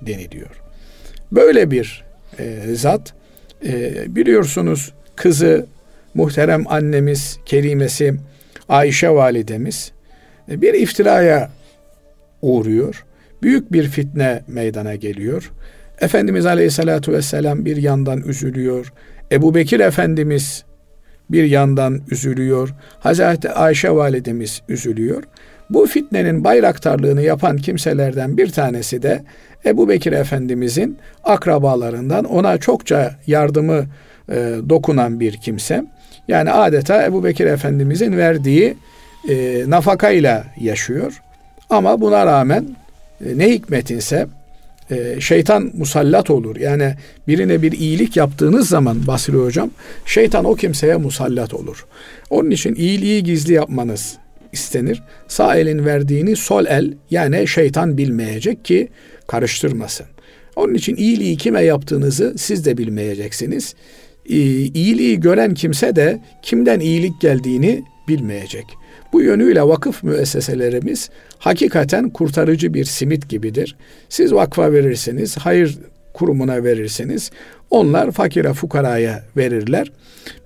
deniliyor. 0.00 0.62
Böyle 1.32 1.70
bir 1.70 2.04
e, 2.38 2.74
zat 2.74 3.14
e, 3.66 3.92
biliyorsunuz 4.16 4.92
kızı 5.16 5.66
muhterem 6.14 6.64
annemiz, 6.68 7.38
kerimesi 7.46 8.14
Ayşe 8.68 9.10
validemiz 9.10 9.92
e, 10.50 10.62
bir 10.62 10.74
iftiraya 10.74 11.50
uğruyor. 12.42 13.04
Büyük 13.42 13.72
bir 13.72 13.88
fitne 13.88 14.42
meydana 14.46 14.94
geliyor. 14.94 15.52
Efendimiz 16.00 16.46
Aleyhisselatü 16.46 17.12
Vesselam 17.12 17.64
bir 17.64 17.76
yandan 17.76 18.22
üzülüyor. 18.22 18.92
Ebu 19.32 19.54
Bekir 19.54 19.80
Efendimiz 19.80 20.64
bir 21.30 21.44
yandan 21.44 22.00
üzülüyor. 22.10 22.74
Hazreti 23.00 23.50
Ayşe 23.50 23.90
validemiz 23.90 24.62
üzülüyor. 24.68 25.22
Bu 25.70 25.86
fitnenin 25.86 26.44
bayraktarlığını 26.44 27.22
yapan 27.22 27.56
kimselerden 27.56 28.36
bir 28.36 28.50
tanesi 28.50 29.02
de 29.02 29.22
Ebu 29.64 29.88
Bekir 29.88 30.12
Efendimizin 30.12 30.98
akrabalarından 31.24 32.24
ona 32.24 32.58
çokça 32.58 33.14
yardımı 33.26 33.84
e, 34.28 34.54
dokunan 34.68 35.20
bir 35.20 35.36
kimse. 35.36 35.84
Yani 36.28 36.50
adeta 36.50 37.04
Ebu 37.04 37.24
Bekir 37.24 37.46
Efendimizin 37.46 38.16
verdiği 38.16 38.76
e, 39.28 39.64
nafakayla 39.66 40.44
yaşıyor. 40.60 41.22
Ama 41.70 42.00
buna 42.00 42.26
rağmen 42.26 42.76
e, 43.26 43.38
ne 43.38 43.50
hikmetinse 43.50 44.26
e, 44.90 45.20
şeytan 45.20 45.70
musallat 45.74 46.30
olur. 46.30 46.56
Yani 46.56 46.94
birine 47.28 47.62
bir 47.62 47.72
iyilik 47.72 48.16
yaptığınız 48.16 48.68
zaman 48.68 49.06
Basri 49.06 49.36
Hocam 49.36 49.70
şeytan 50.06 50.44
o 50.44 50.54
kimseye 50.54 50.96
musallat 50.96 51.54
olur. 51.54 51.86
Onun 52.30 52.50
için 52.50 52.74
iyiliği 52.74 53.24
gizli 53.24 53.52
yapmanız 53.52 54.18
istenir. 54.52 55.02
Sağ 55.28 55.56
elin 55.56 55.84
verdiğini 55.84 56.36
sol 56.36 56.66
el 56.66 56.94
yani 57.10 57.48
şeytan 57.48 57.98
bilmeyecek 57.98 58.64
ki 58.64 58.88
karıştırmasın. 59.26 60.06
Onun 60.56 60.74
için 60.74 60.96
iyiliği 60.96 61.36
kime 61.36 61.62
yaptığınızı 61.62 62.34
siz 62.36 62.64
de 62.64 62.78
bilmeyeceksiniz. 62.78 63.74
İyiliği 64.24 65.20
gören 65.20 65.54
kimse 65.54 65.96
de 65.96 66.20
kimden 66.42 66.80
iyilik 66.80 67.20
geldiğini 67.20 67.82
bilmeyecek. 68.08 68.64
Bu 69.12 69.22
yönüyle 69.22 69.62
vakıf 69.62 70.04
müesseselerimiz 70.04 71.10
hakikaten 71.38 72.10
kurtarıcı 72.10 72.74
bir 72.74 72.84
simit 72.84 73.28
gibidir. 73.28 73.76
Siz 74.08 74.32
vakfa 74.32 74.72
verirsiniz, 74.72 75.36
hayır 75.36 75.78
kurumuna 76.14 76.64
verirsiniz. 76.64 77.30
Onlar 77.70 78.10
fakire 78.10 78.52
fukaraya 78.52 79.24
verirler. 79.36 79.92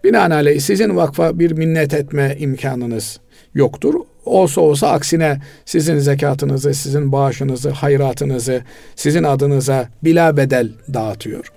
Binaenaleyh 0.04 0.61
sizin 0.61 0.97
vakfa 0.97 1.38
bir 1.38 1.50
minnet 1.50 1.95
etme 1.95 2.37
imkanınız 2.38 3.21
yoktur. 3.54 3.95
Olsa 4.25 4.61
olsa 4.61 4.88
aksine 4.88 5.40
sizin 5.64 5.99
zekatınızı, 5.99 6.75
sizin 6.75 7.12
bağışınızı, 7.12 7.71
hayratınızı 7.71 8.62
sizin 8.97 9.25
adınıza 9.25 9.88
bila 10.04 10.37
bedel 10.37 10.69
dağıtıyor. 10.95 11.52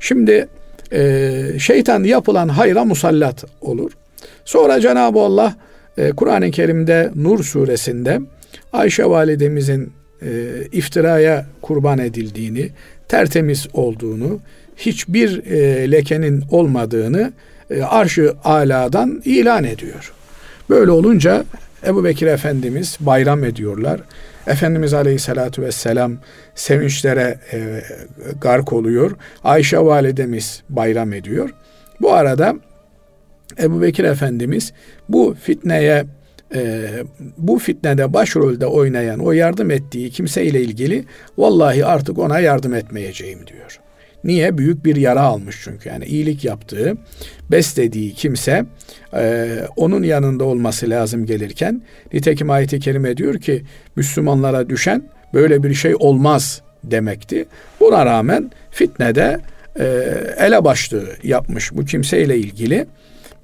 Şimdi 0.00 0.48
e, 0.92 1.42
şeytan 1.58 2.04
yapılan 2.04 2.48
hayra 2.48 2.84
musallat 2.84 3.44
olur. 3.60 3.92
Sonra 4.44 4.80
Cenab-ı 4.80 5.20
Allah 5.20 5.56
e, 5.98 6.10
Kur'an-ı 6.10 6.50
Kerim'de 6.50 7.10
Nur 7.14 7.44
suresinde 7.44 8.20
Ayşe 8.72 9.04
validemizin 9.04 9.92
e, 10.22 10.28
iftiraya 10.72 11.46
kurban 11.62 11.98
edildiğini, 11.98 12.70
tertemiz 13.08 13.66
olduğunu, 13.72 14.40
hiçbir 14.76 15.46
e, 15.46 15.90
lekenin 15.90 16.44
olmadığını 16.50 17.32
e, 17.70 17.82
arşı 17.82 18.34
aladan 18.44 19.22
ilan 19.24 19.64
ediyor. 19.64 20.12
Böyle 20.70 20.90
olunca 20.90 21.44
Ebu 21.86 22.04
Bekir 22.04 22.26
Efendimiz 22.26 22.96
bayram 23.00 23.44
ediyorlar. 23.44 24.00
Efendimiz 24.46 24.94
Aleyhisselatü 24.94 25.62
Vesselam 25.62 26.18
sevinçlere 26.54 27.38
e, 27.52 27.82
gark 28.40 28.72
oluyor. 28.72 29.10
Ayşe 29.44 29.78
validemiz 29.78 30.62
bayram 30.68 31.12
ediyor. 31.12 31.50
Bu 32.00 32.12
arada 32.12 32.56
Ebu 33.62 33.82
Bekir 33.82 34.04
Efendimiz 34.04 34.72
bu 35.08 35.36
fitneye 35.42 36.04
e, 36.54 36.88
bu 37.38 37.58
fitnede 37.58 38.12
başrolde 38.12 38.66
oynayan 38.66 39.18
o 39.18 39.32
yardım 39.32 39.70
ettiği 39.70 40.10
kimse 40.10 40.44
ile 40.44 40.60
ilgili 40.60 41.04
vallahi 41.38 41.84
artık 41.84 42.18
ona 42.18 42.40
yardım 42.40 42.74
etmeyeceğim 42.74 43.46
diyor. 43.46 43.80
Niye? 44.24 44.58
Büyük 44.58 44.84
bir 44.84 44.96
yara 44.96 45.22
almış 45.22 45.60
çünkü. 45.64 45.88
Yani 45.88 46.04
iyilik 46.04 46.44
yaptığı, 46.44 46.96
beslediği 47.50 48.14
kimse 48.14 48.64
e, 49.14 49.48
onun 49.76 50.02
yanında 50.02 50.44
olması 50.44 50.90
lazım 50.90 51.26
gelirken. 51.26 51.82
Nitekim 52.12 52.50
ayeti 52.50 52.80
kerime 52.80 53.16
diyor 53.16 53.40
ki 53.40 53.62
Müslümanlara 53.96 54.68
düşen 54.68 55.02
böyle 55.34 55.62
bir 55.62 55.74
şey 55.74 55.94
olmaz 55.98 56.62
demekti. 56.84 57.46
Buna 57.80 58.06
rağmen 58.06 58.50
fitnede 58.70 59.40
e, 59.80 59.84
ele 60.38 60.64
başlığı 60.64 61.08
yapmış 61.22 61.72
bu 61.72 61.84
kimseyle 61.84 62.38
ilgili 62.38 62.86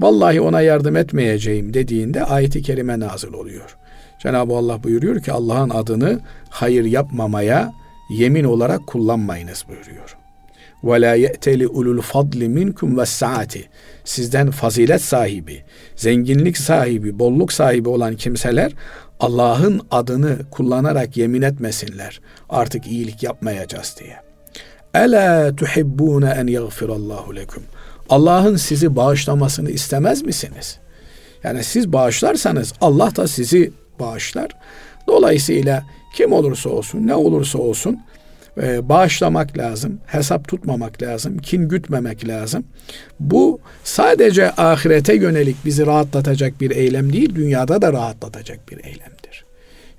vallahi 0.01 0.41
ona 0.41 0.61
yardım 0.61 0.97
etmeyeceğim 0.97 1.75
dediğinde 1.75 2.25
ayeti 2.25 2.63
kerime 2.63 3.01
nazil 3.01 3.33
oluyor. 3.33 3.77
Cenab-ı 4.23 4.55
Allah 4.55 4.83
buyuruyor 4.83 5.23
ki 5.23 5.33
Allah'ın 5.33 5.71
adını 5.71 6.21
hayır 6.51 6.85
yapmamaya 6.85 7.73
yemin 8.11 8.45
olarak 8.45 8.87
kullanmayınız 8.87 9.65
buyuruyor. 9.69 10.24
Ve 10.85 11.01
la 11.01 11.15
ye'teli 11.15 11.67
ulul 11.67 12.01
fadli 12.01 12.49
minkum 12.49 12.99
ve 12.99 13.07
saati. 13.07 13.69
Sizden 14.05 14.51
fazilet 14.51 15.03
sahibi, 15.03 15.65
zenginlik 15.97 16.59
sahibi, 16.59 17.19
bolluk 17.19 17.53
sahibi 17.53 17.89
olan 17.89 18.17
kimseler 18.17 18.73
Allah'ın 19.21 19.81
adını 19.91 20.39
kullanarak 20.51 21.17
yemin 21.17 21.43
etmesinler. 21.43 22.21
Artık 22.49 22.87
iyilik 22.87 23.23
yapmayacağız 23.23 23.97
diye. 24.01 24.17
Ela 24.95 25.57
tuhibbune 25.57 26.31
en 26.31 26.47
yaghfirallahu 26.47 27.37
lekum. 27.37 27.63
Allah'ın 28.09 28.57
sizi 28.57 28.97
bağışlamasını 28.97 29.71
istemez 29.71 30.23
misiniz? 30.23 30.79
Yani 31.45 31.65
siz 31.65 31.93
bağışlarsanız 31.93 32.73
Allah 32.81 33.17
da 33.17 33.29
sizi 33.29 33.73
bağışlar. 34.01 34.51
Dolayısıyla 35.07 35.85
kim 36.17 36.33
olursa 36.33 36.71
olsun, 36.71 37.07
ne 37.07 37.15
olursa 37.15 37.59
olsun 37.59 38.01
e, 38.63 38.89
bağışlamak 38.89 39.59
lazım, 39.59 39.99
hesap 40.07 40.49
tutmamak 40.49 41.03
lazım, 41.03 41.39
kin 41.39 41.69
gütmemek 41.69 42.29
lazım. 42.29 42.65
Bu 43.21 43.61
sadece 43.85 44.51
ahirete 44.51 45.15
yönelik 45.15 45.57
bizi 45.65 45.87
rahatlatacak 45.87 46.61
bir 46.61 46.71
eylem 46.71 47.13
değil, 47.13 47.35
dünyada 47.35 47.83
da 47.83 47.93
rahatlatacak 47.93 48.71
bir 48.71 48.85
eylemdir. 48.85 49.45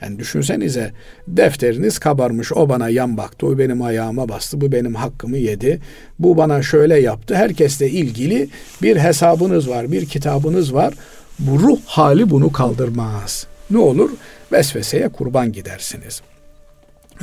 Yani 0.01 0.19
düşünsenize 0.19 0.91
defteriniz 1.27 2.00
kabarmış, 2.00 2.53
o 2.53 2.69
bana 2.69 2.89
yan 2.89 3.17
baktı, 3.17 3.47
o 3.47 3.57
benim 3.57 3.81
ayağıma 3.81 4.29
bastı, 4.29 4.62
bu 4.62 4.71
benim 4.71 4.95
hakkımı 4.95 5.38
yedi, 5.38 5.81
bu 6.19 6.38
bana 6.38 6.62
şöyle 6.62 7.00
yaptı. 7.00 7.35
Herkesle 7.35 7.89
ilgili 7.89 8.50
bir 8.81 8.97
hesabınız 8.97 9.69
var, 9.69 9.91
bir 9.91 10.05
kitabınız 10.05 10.74
var. 10.74 10.93
Bu 11.39 11.59
ruh 11.59 11.79
hali 11.85 12.29
bunu 12.29 12.51
kaldırmaz. 12.51 13.47
Ne 13.69 13.77
olur? 13.77 14.09
Vesveseye 14.51 15.09
kurban 15.09 15.51
gidersiniz. 15.51 16.21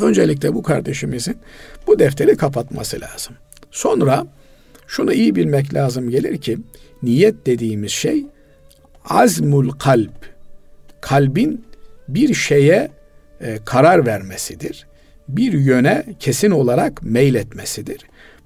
Öncelikle 0.01 0.55
bu 0.55 0.63
kardeşimizin 0.63 1.37
bu 1.87 1.99
defteri 1.99 2.37
kapatması 2.37 3.01
lazım. 3.01 3.35
Sonra 3.71 4.27
şunu 4.87 5.13
iyi 5.13 5.35
bilmek 5.35 5.75
lazım 5.75 6.11
gelir 6.11 6.41
ki 6.41 6.59
niyet 7.03 7.47
dediğimiz 7.47 7.91
şey 7.91 8.27
azmul 9.05 9.71
kalp. 9.71 10.33
Kalbin 11.01 11.65
bir 12.09 12.35
şeye 12.35 12.91
e, 13.41 13.59
karar 13.65 14.07
vermesidir. 14.07 14.87
Bir 15.29 15.53
yöne 15.53 16.05
kesin 16.19 16.51
olarak 16.51 17.03
meyletmesidir. 17.03 18.01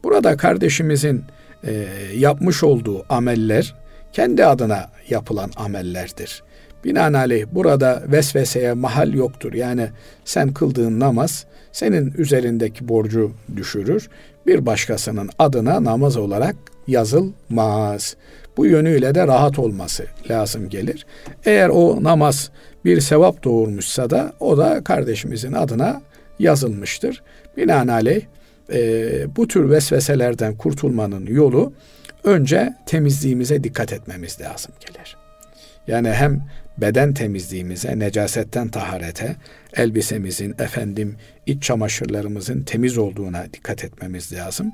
Burada 0.04 0.36
kardeşimizin 0.36 1.24
e, 1.64 1.86
yapmış 2.16 2.64
olduğu 2.64 3.06
ameller 3.08 3.74
kendi 4.12 4.44
adına 4.44 4.90
yapılan 5.08 5.50
amellerdir. 5.56 6.42
Binaenaleyh 6.86 7.46
burada 7.52 8.02
vesveseye 8.06 8.72
mahal 8.72 9.14
yoktur. 9.14 9.52
Yani 9.52 9.88
sen 10.24 10.54
kıldığın 10.54 11.00
namaz 11.00 11.46
senin 11.72 12.14
üzerindeki 12.18 12.88
borcu 12.88 13.32
düşürür. 13.56 14.08
Bir 14.46 14.66
başkasının 14.66 15.30
adına 15.38 15.84
namaz 15.84 16.16
olarak 16.16 16.56
yazılmaz. 16.86 18.16
Bu 18.56 18.66
yönüyle 18.66 19.14
de 19.14 19.26
rahat 19.26 19.58
olması 19.58 20.06
lazım 20.30 20.68
gelir. 20.68 21.06
Eğer 21.44 21.68
o 21.68 22.02
namaz 22.02 22.50
bir 22.84 23.00
sevap 23.00 23.44
doğurmuşsa 23.44 24.10
da 24.10 24.32
o 24.40 24.58
da 24.58 24.84
kardeşimizin 24.84 25.52
adına 25.52 26.02
yazılmıştır. 26.38 27.22
Binaenaleyh 27.56 28.22
e, 28.72 29.36
bu 29.36 29.48
tür 29.48 29.70
vesveselerden 29.70 30.56
kurtulmanın 30.56 31.26
yolu 31.26 31.72
önce 32.24 32.74
temizliğimize 32.86 33.64
dikkat 33.64 33.92
etmemiz 33.92 34.40
lazım 34.40 34.72
gelir. 34.80 35.25
Yani 35.86 36.10
hem 36.10 36.42
beden 36.78 37.14
temizliğimize, 37.14 37.98
necasetten 37.98 38.68
taharete, 38.68 39.36
elbisemizin, 39.76 40.54
efendim 40.58 41.16
iç 41.46 41.62
çamaşırlarımızın 41.62 42.62
temiz 42.62 42.98
olduğuna 42.98 43.44
dikkat 43.52 43.84
etmemiz 43.84 44.32
lazım. 44.32 44.72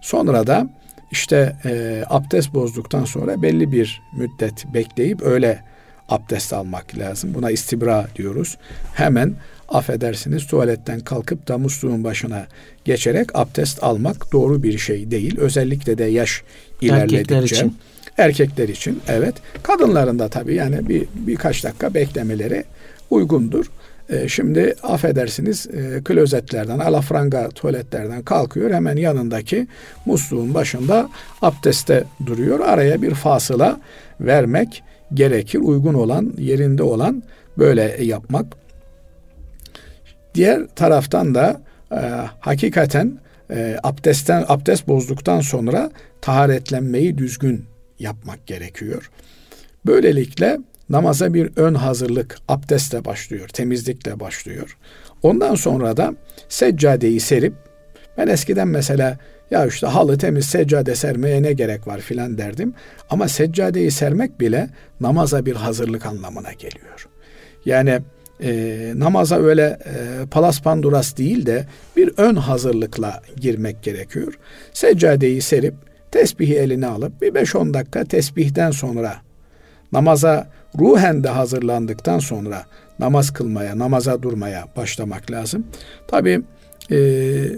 Sonra 0.00 0.46
da 0.46 0.68
işte 1.10 1.56
e, 1.64 2.04
abdest 2.06 2.54
bozduktan 2.54 3.04
sonra 3.04 3.42
belli 3.42 3.72
bir 3.72 4.02
müddet 4.16 4.74
bekleyip 4.74 5.22
öyle 5.22 5.64
abdest 6.08 6.52
almak 6.52 6.98
lazım. 6.98 7.34
Buna 7.34 7.50
istibra 7.50 8.06
diyoruz. 8.16 8.58
Hemen 8.94 9.34
affedersiniz 9.68 10.46
tuvaletten 10.46 11.00
kalkıp 11.00 11.48
da 11.48 11.58
musluğun 11.58 12.04
başına 12.04 12.46
geçerek 12.84 13.28
abdest 13.34 13.82
almak 13.82 14.32
doğru 14.32 14.62
bir 14.62 14.78
şey 14.78 15.10
değil. 15.10 15.38
Özellikle 15.38 15.98
de 15.98 16.04
yaş 16.04 16.42
ilerledikçe. 16.80 17.16
Erkekler 17.16 17.42
için. 17.42 17.76
Erkekler 18.20 18.68
için 18.68 19.00
evet. 19.08 19.34
Kadınların 19.62 20.18
da 20.18 20.28
tabii 20.28 20.54
yani 20.54 20.88
bir 20.88 21.06
birkaç 21.14 21.64
dakika 21.64 21.94
beklemeleri 21.94 22.64
uygundur. 23.10 23.66
E, 24.08 24.28
şimdi 24.28 24.74
affedersiniz 24.82 25.66
e, 25.66 26.00
klozetlerden, 26.04 26.78
alafranga 26.78 27.48
tuvaletlerden 27.48 28.22
kalkıyor. 28.22 28.70
Hemen 28.70 28.96
yanındaki 28.96 29.66
musluğun 30.06 30.54
başında 30.54 31.08
abdeste 31.42 32.04
duruyor. 32.26 32.60
Araya 32.60 33.02
bir 33.02 33.14
fasıla 33.14 33.80
vermek 34.20 34.82
gerekir. 35.14 35.58
Uygun 35.58 35.94
olan, 35.94 36.32
yerinde 36.38 36.82
olan 36.82 37.22
böyle 37.58 38.04
yapmak. 38.04 38.46
Diğer 40.34 40.66
taraftan 40.76 41.34
da 41.34 41.60
e, 41.92 42.00
hakikaten 42.40 43.18
e, 43.50 43.76
abdestten 43.82 44.44
abdest 44.48 44.88
bozduktan 44.88 45.40
sonra 45.40 45.90
taharetlenmeyi 46.20 47.18
düzgün 47.18 47.70
yapmak 48.00 48.46
gerekiyor. 48.46 49.10
Böylelikle 49.86 50.58
namaza 50.88 51.34
bir 51.34 51.50
ön 51.56 51.74
hazırlık 51.74 52.38
abdestle 52.48 53.04
başlıyor, 53.04 53.48
temizlikle 53.48 54.20
başlıyor. 54.20 54.76
Ondan 55.22 55.54
sonra 55.54 55.96
da 55.96 56.14
seccadeyi 56.48 57.20
serip 57.20 57.54
ben 58.18 58.26
eskiden 58.26 58.68
mesela 58.68 59.18
ya 59.50 59.66
işte 59.66 59.86
halı 59.86 60.18
temiz 60.18 60.44
seccade 60.44 60.94
sermeye 60.94 61.42
ne 61.42 61.52
gerek 61.52 61.86
var 61.86 62.00
filan 62.00 62.38
derdim. 62.38 62.74
Ama 63.10 63.28
seccadeyi 63.28 63.90
sermek 63.90 64.40
bile 64.40 64.70
namaza 65.00 65.46
bir 65.46 65.56
hazırlık 65.56 66.06
anlamına 66.06 66.52
geliyor. 66.52 67.08
Yani 67.64 68.00
e, 68.42 68.92
namaza 68.96 69.36
öyle 69.36 69.78
e, 69.84 70.26
palas 70.30 70.62
panduras 70.62 71.16
değil 71.16 71.46
de 71.46 71.66
bir 71.96 72.12
ön 72.16 72.36
hazırlıkla 72.36 73.22
girmek 73.36 73.82
gerekiyor. 73.82 74.38
Seccadeyi 74.72 75.42
serip 75.42 75.74
tesbihi 76.12 76.54
eline 76.54 76.86
alıp 76.86 77.22
bir 77.22 77.34
5-10 77.34 77.74
dakika 77.74 78.04
tesbihten 78.04 78.70
sonra 78.70 79.16
namaza 79.92 80.48
ruhen 80.78 81.24
de 81.24 81.28
hazırlandıktan 81.28 82.18
sonra 82.18 82.64
namaz 82.98 83.32
kılmaya, 83.32 83.78
namaza 83.78 84.22
durmaya 84.22 84.64
başlamak 84.76 85.30
lazım. 85.30 85.66
Tabi 86.08 86.42
e, 86.90 86.96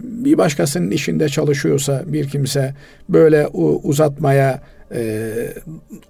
bir 0.02 0.38
başkasının 0.38 0.90
işinde 0.90 1.28
çalışıyorsa 1.28 2.02
bir 2.06 2.28
kimse 2.28 2.74
böyle 3.08 3.46
uzatmaya 3.82 4.60
e, 4.94 5.32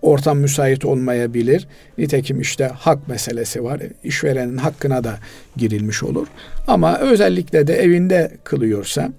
ortam 0.03 0.39
müsait 0.39 0.85
olmayabilir. 0.85 1.69
Nitekim 1.99 2.41
işte 2.41 2.71
hak 2.75 3.09
meselesi 3.09 3.65
var. 3.65 3.81
İşverenin 4.05 4.57
hakkına 4.57 5.05
da 5.05 5.19
girilmiş 5.57 6.03
olur. 6.03 6.27
Ama 6.67 6.99
özellikle 6.99 7.67
de 7.67 7.75
evinde 7.75 8.33
kılıyorsa 8.45 9.13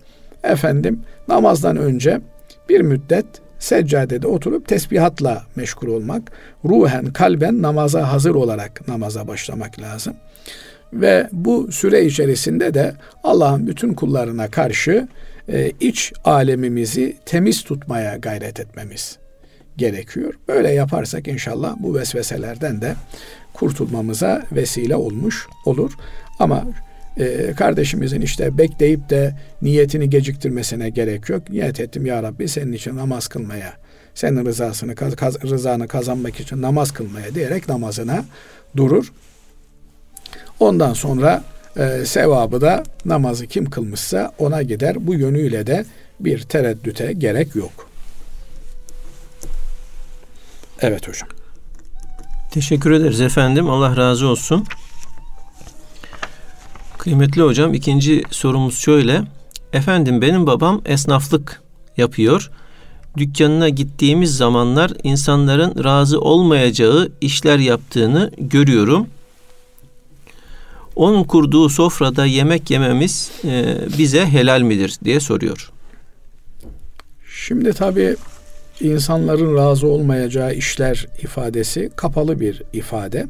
efendim 0.44 1.00
namazdan 1.28 1.78
önce 1.78 2.22
bir 2.70 2.82
müddet 2.82 3.26
seccadede 3.60 4.28
oturup 4.28 4.68
tesbihatla 4.68 5.44
meşgul 5.56 5.88
olmak, 5.88 6.32
ruhen, 6.66 7.06
kalben 7.06 7.62
namaza 7.62 8.12
hazır 8.12 8.36
olarak 8.36 8.88
namaza 8.88 9.28
başlamak 9.28 9.80
lazım. 9.80 10.14
Ve 10.94 11.28
bu 11.32 11.72
süre 11.72 12.06
içerisinde 12.06 12.74
de 12.74 12.94
Allah'ın 13.24 13.68
bütün 13.68 13.94
kullarına 13.94 14.48
karşı 14.48 15.08
e, 15.50 15.72
iç 15.80 16.14
alemimizi 16.26 17.18
temiz 17.26 17.64
tutmaya 17.64 18.18
gayret 18.18 18.60
etmemiz 18.60 19.18
gerekiyor. 19.78 20.34
Böyle 20.48 20.72
yaparsak 20.72 21.28
inşallah 21.28 21.76
bu 21.80 21.96
vesveselerden 21.96 22.82
de 22.82 22.96
kurtulmamıza 23.54 24.44
vesile 24.52 24.96
olmuş 24.96 25.48
olur. 25.66 25.92
Ama 26.40 26.64
e, 27.18 27.54
kardeşimizin 27.54 28.22
işte 28.22 28.58
bekleyip 28.58 29.10
de 29.10 29.36
niyetini 29.62 30.10
geciktirmesine 30.10 30.90
gerek 30.90 31.30
yok. 31.30 31.50
Niyet 31.50 31.80
ettim 31.80 32.06
ya 32.06 32.24
Rabbi 32.24 32.48
senin 32.48 32.74
için 32.74 32.96
namaz 32.96 33.28
kılmaya, 33.28 33.74
senin 34.14 34.46
rızasını 34.46 34.96
kaz, 34.96 35.44
rızanı 35.44 35.88
kazanmak 35.88 36.40
için 36.40 36.62
namaz 36.62 36.92
kılmaya 36.92 37.36
diyerek 37.36 37.70
namazına 37.70 38.26
durur. 38.76 39.12
Ondan 40.60 40.94
sonra 40.94 41.44
e, 41.78 42.06
sevabı 42.06 42.62
da 42.62 42.84
namazı 43.06 43.48
kim 43.48 43.70
kılmışsa 43.70 44.32
ona 44.38 44.62
gider. 44.62 45.08
Bu 45.08 45.14
yönüyle 45.14 45.68
de 45.68 45.86
bir 46.20 46.42
tereddüte 46.42 47.14
gerek 47.14 47.56
yok. 47.56 47.90
Evet 50.82 51.08
hocam. 51.08 51.30
Teşekkür 52.52 52.92
ederiz 52.92 53.22
efendim. 53.22 53.70
Allah 53.70 53.98
razı 53.98 54.28
olsun. 54.28 54.66
Kıymetli 57.04 57.42
hocam 57.42 57.74
ikinci 57.74 58.24
sorumuz 58.32 58.80
şöyle. 58.80 59.22
Efendim 59.74 60.22
benim 60.22 60.48
babam 60.48 60.82
esnaflık 60.86 61.62
yapıyor. 61.98 62.52
Dükkanına 63.18 63.70
gittiğimiz 63.70 64.38
zamanlar 64.38 64.92
insanların 65.04 65.84
razı 65.84 66.22
olmayacağı 66.22 67.12
işler 67.22 67.60
yaptığını 67.60 68.32
görüyorum. 68.38 69.08
Onun 70.96 71.24
kurduğu 71.24 71.70
sofrada 71.70 72.26
yemek 72.26 72.72
yememiz 72.72 73.32
e, 73.46 73.78
bize 73.98 74.26
helal 74.26 74.62
midir 74.62 74.98
diye 75.04 75.20
soruyor. 75.20 75.72
Şimdi 77.46 77.74
tabii 77.74 78.16
insanların 78.82 79.56
razı 79.56 79.88
olmayacağı 79.88 80.54
işler 80.54 81.08
ifadesi 81.24 81.92
kapalı 81.96 82.40
bir 82.40 82.62
ifade. 82.74 83.28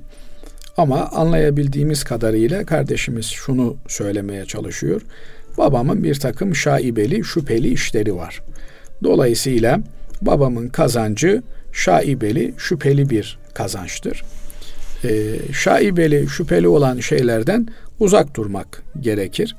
Ama 0.78 1.08
anlayabildiğimiz 1.08 2.04
kadarıyla 2.04 2.66
kardeşimiz 2.66 3.26
şunu 3.26 3.78
söylemeye 3.88 4.46
çalışıyor. 4.46 5.02
Babamın 5.58 6.04
bir 6.04 6.16
takım 6.16 6.56
şaibeli, 6.56 7.24
şüpheli 7.24 7.74
işleri 7.74 8.16
var. 8.16 8.42
Dolayısıyla 9.04 9.80
babamın 10.22 10.70
kazancı 10.70 11.44
şaibeli, 11.74 12.54
şüpheli 12.58 13.10
bir 13.10 13.38
kazançtır. 13.54 14.24
Ee, 15.04 15.36
şaibeli, 15.54 16.30
şüpheli 16.30 16.68
olan 16.68 17.00
şeylerden 17.00 17.68
uzak 18.00 18.36
durmak 18.36 18.84
gerekir. 19.00 19.56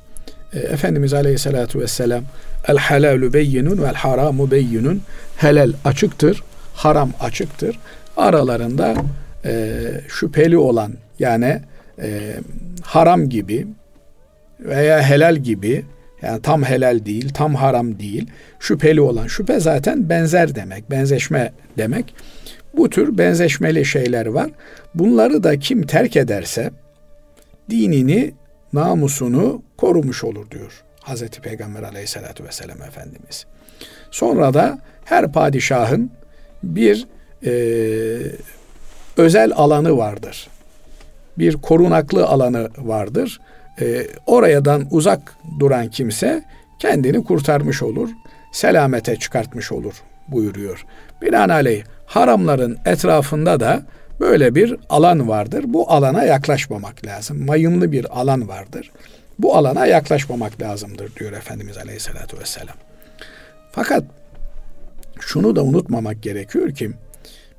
Ee, 0.53 0.59
Efendimiz 0.59 1.13
Aleyhisselatü 1.13 1.79
Vesselam 1.79 2.23
El 2.67 2.77
halalu 2.77 3.33
beyyinun 3.33 3.83
vel 3.83 3.93
haramu 3.93 4.51
beyyinun 4.51 5.01
helal 5.37 5.73
açıktır, 5.85 6.43
haram 6.73 7.11
açıktır. 7.19 7.79
Aralarında 8.17 8.95
e, 9.45 9.81
şüpheli 10.09 10.57
olan 10.57 10.93
yani 11.19 11.61
e, 12.01 12.33
haram 12.83 13.29
gibi 13.29 13.67
veya 14.59 15.01
helal 15.01 15.35
gibi 15.35 15.85
yani 16.21 16.41
tam 16.41 16.63
helal 16.63 17.05
değil, 17.05 17.29
tam 17.33 17.55
haram 17.55 17.99
değil, 17.99 18.27
şüpheli 18.59 19.01
olan. 19.01 19.27
Şüphe 19.27 19.59
zaten 19.59 20.09
benzer 20.09 20.55
demek, 20.55 20.91
benzeşme 20.91 21.53
demek. 21.77 22.15
Bu 22.77 22.89
tür 22.89 23.17
benzeşmeli 23.17 23.85
şeyler 23.85 24.25
var. 24.25 24.51
Bunları 24.95 25.43
da 25.43 25.59
kim 25.59 25.85
terk 25.85 26.15
ederse 26.15 26.71
dinini, 27.69 28.33
namusunu 28.73 29.61
korumuş 29.77 30.23
olur 30.23 30.51
diyor 30.51 30.83
Hazreti 31.01 31.41
Peygamber 31.41 31.83
aleyhissalatü 31.83 32.43
vesselam 32.43 32.81
Efendimiz. 32.81 33.45
Sonra 34.11 34.53
da 34.53 34.79
her 35.05 35.31
padişahın 35.31 36.11
bir 36.63 37.07
e, 37.45 37.53
özel 39.17 39.51
alanı 39.55 39.97
vardır. 39.97 40.47
Bir 41.37 41.53
korunaklı 41.53 42.27
alanı 42.27 42.69
vardır. 42.77 43.39
E, 43.81 44.07
orayadan 44.25 44.87
uzak 44.91 45.37
duran 45.59 45.87
kimse 45.87 46.43
kendini 46.79 47.23
kurtarmış 47.23 47.83
olur, 47.83 48.09
selamete 48.51 49.15
çıkartmış 49.15 49.71
olur 49.71 49.93
buyuruyor. 50.27 50.85
Binaenaleyh 51.21 51.83
haramların 52.05 52.77
etrafında 52.85 53.59
da 53.59 53.83
böyle 54.19 54.55
bir 54.55 54.75
alan 54.89 55.27
vardır. 55.27 55.63
Bu 55.67 55.91
alana 55.91 56.23
yaklaşmamak 56.23 57.05
lazım. 57.05 57.45
Mayınlı 57.45 57.91
bir 57.91 58.19
alan 58.19 58.47
vardır. 58.47 58.91
Bu 59.39 59.55
alana 59.55 59.85
yaklaşmamak 59.85 60.61
lazımdır 60.61 61.15
diyor 61.15 61.31
Efendimiz 61.31 61.77
Aleyhisselatü 61.77 62.39
Vesselam. 62.39 62.75
Fakat 63.71 64.03
şunu 65.19 65.55
da 65.55 65.63
unutmamak 65.63 66.23
gerekiyor 66.23 66.71
ki 66.71 66.91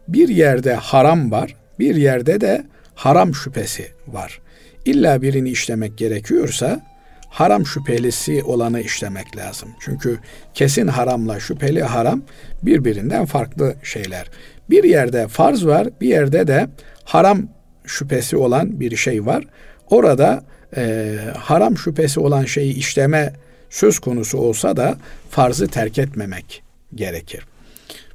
bir 0.08 0.28
yerde 0.28 0.74
haram 0.74 1.30
var, 1.30 1.56
bir 1.78 1.96
yerde 1.96 2.40
de 2.40 2.64
haram 2.96 3.34
şüphesi 3.34 3.88
var. 4.08 4.40
İlla 4.84 5.22
birini 5.22 5.50
işlemek 5.50 5.98
gerekiyorsa 5.98 6.80
haram 7.28 7.66
şüphelisi 7.66 8.42
olanı 8.44 8.80
işlemek 8.80 9.36
lazım. 9.36 9.68
Çünkü 9.80 10.18
kesin 10.54 10.86
haramla 10.86 11.40
şüpheli 11.40 11.82
haram 11.82 12.22
birbirinden 12.62 13.26
farklı 13.26 13.74
şeyler. 13.82 14.30
Bir 14.70 14.84
yerde 14.84 15.28
farz 15.28 15.66
var, 15.66 15.88
bir 16.00 16.08
yerde 16.08 16.46
de 16.46 16.68
haram 17.04 17.48
şüphesi 17.84 18.36
olan 18.36 18.80
bir 18.80 18.96
şey 18.96 19.26
var. 19.26 19.44
Orada 19.90 20.44
e, 20.76 21.16
haram 21.38 21.78
şüphesi 21.78 22.20
olan 22.20 22.44
şeyi 22.44 22.74
işleme 22.74 23.32
söz 23.70 23.98
konusu 23.98 24.38
olsa 24.38 24.76
da 24.76 24.98
farzı 25.30 25.68
terk 25.68 25.98
etmemek 25.98 26.62
gerekir. 26.94 27.46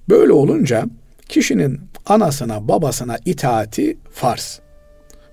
Böyle 0.10 0.34
olunca 0.34 0.86
kişinin 1.30 1.82
anasına 2.06 2.68
babasına 2.68 3.18
itaati 3.26 3.98
farz. 4.14 4.62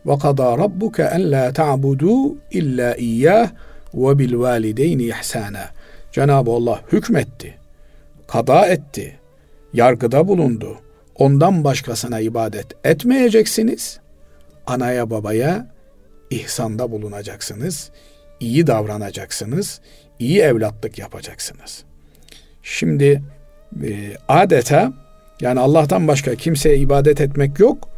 Ve 0.06 0.18
kadâ 0.18 0.58
rabbuke 0.58 1.02
en 1.02 1.30
la 1.32 1.52
ta'budu 1.52 2.37
illa 2.50 2.96
iyyah 2.96 3.50
ve 3.94 4.18
bil 4.18 4.38
valideyni 4.38 5.02
ihsana. 5.02 5.70
Cenab-ı 6.12 6.50
Allah 6.50 6.80
hükmetti, 6.92 7.54
kada 8.26 8.66
etti, 8.66 9.16
yargıda 9.72 10.28
bulundu. 10.28 10.76
Ondan 11.14 11.64
başkasına 11.64 12.20
ibadet 12.20 12.66
etmeyeceksiniz. 12.87 14.00
Anaya 14.66 15.11
babaya 15.11 15.66
ihsanda 16.30 16.90
bulunacaksınız. 16.90 17.90
iyi 18.40 18.66
davranacaksınız. 18.66 19.80
iyi 20.18 20.40
evlatlık 20.40 20.98
yapacaksınız. 20.98 21.84
Şimdi 22.62 23.22
e, 23.84 24.16
adeta 24.28 24.92
yani 25.40 25.61
Allah'tan 25.61 26.08
başka 26.08 26.34
kimseye 26.34 26.76
ibadet 26.76 27.20
etmek 27.20 27.61
yok 27.61 27.88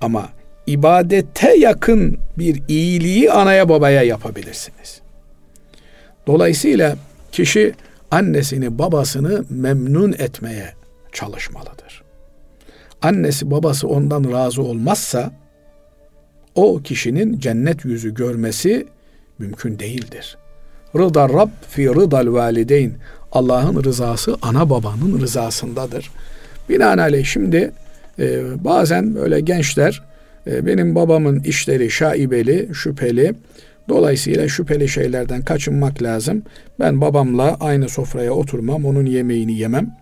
ama 0.00 0.28
ibadete 0.66 1.56
yakın 1.58 2.18
bir 2.38 2.62
iyiliği 2.68 3.32
anaya 3.32 3.68
babaya 3.68 4.02
yapabilirsiniz. 4.02 5.00
Dolayısıyla 6.26 6.96
kişi 7.32 7.74
annesini 8.10 8.78
babasını 8.78 9.44
memnun 9.50 10.12
etmeye 10.12 10.72
çalışmalıdır. 11.12 12.02
Annesi 13.02 13.50
babası 13.50 13.88
ondan 13.88 14.32
razı 14.32 14.62
olmazsa 14.62 15.32
o 16.54 16.82
kişinin 16.82 17.38
cennet 17.38 17.84
yüzü 17.84 18.14
görmesi 18.14 18.86
mümkün 19.38 19.78
değildir. 19.78 20.38
Rıda 20.96 21.28
Rab 21.28 21.48
fi 21.68 21.88
rıdal 21.88 22.32
valideyn. 22.32 22.92
Allah'ın 23.32 23.84
rızası 23.84 24.36
ana 24.42 24.70
babanın 24.70 25.20
rızasındadır. 25.20 26.10
Binaenaleyh 26.68 27.24
şimdi 27.24 27.72
e, 28.18 28.42
bazen 28.64 29.14
böyle 29.14 29.40
gençler 29.40 30.02
benim 30.46 30.94
babamın 30.94 31.40
işleri 31.40 31.90
şaibeli, 31.90 32.68
şüpheli. 32.74 33.34
Dolayısıyla 33.88 34.48
şüpheli 34.48 34.88
şeylerden 34.88 35.42
kaçınmak 35.42 36.02
lazım. 36.02 36.42
Ben 36.80 37.00
babamla 37.00 37.56
aynı 37.60 37.88
sofraya 37.88 38.32
oturmam, 38.32 38.84
onun 38.84 39.06
yemeğini 39.06 39.58
yemem. 39.58 39.96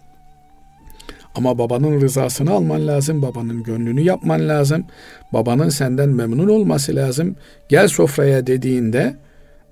Ama 1.35 1.59
babanın 1.59 2.01
rızasını 2.01 2.51
alman 2.51 2.87
lazım, 2.87 3.23
babanın 3.23 3.63
gönlünü 3.63 4.01
yapman 4.01 4.49
lazım. 4.49 4.85
Babanın 5.33 5.69
senden 5.69 6.09
memnun 6.09 6.49
olması 6.49 6.97
lazım. 6.97 7.37
Gel 7.69 7.89
sofraya 7.89 8.47
dediğinde 8.47 9.17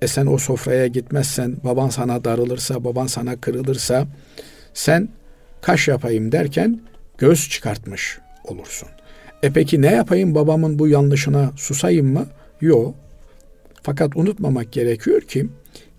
e 0.03 0.07
sen 0.09 0.27
o 0.27 0.39
sofraya 0.39 0.87
gitmezsen, 0.87 1.57
baban 1.65 1.89
sana 1.89 2.25
darılırsa, 2.25 2.85
baban 2.85 3.07
sana 3.07 3.37
kırılırsa 3.37 4.07
sen 4.75 5.09
kaş 5.61 5.89
yapayım 5.89 6.33
derken 6.33 6.81
göz 7.19 7.49
çıkartmış 7.49 8.19
olursun. 8.45 8.89
E 9.43 9.51
peki 9.51 9.83
ne 9.83 9.93
yapayım 9.93 10.35
babamın 10.35 10.79
bu 10.79 10.89
yanlışına 10.89 11.53
susayım 11.57 12.13
mı? 12.13 12.27
Yok. 12.61 12.95
Fakat 13.83 14.17
unutmamak 14.17 14.73
gerekiyor 14.73 15.21
ki 15.21 15.47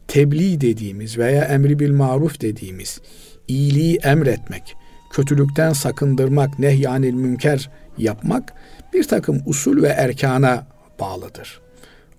tebliğ 0.08 0.62
dediğimiz 0.62 1.18
veya 1.18 1.44
emri 1.44 1.80
bil 1.80 1.92
maruf 1.92 2.42
dediğimiz 2.42 3.02
iyiliği 3.48 3.96
emretmek, 3.96 4.76
kötülükten 5.12 5.74
sakındırmak, 5.74 6.60
nehyanil 6.60 7.14
münker 7.14 7.70
yapmak 7.98 8.54
bir 8.94 9.04
takım 9.04 9.42
usul 9.46 9.82
ve 9.82 9.88
erkana 9.88 10.68
bağlıdır. 11.00 11.62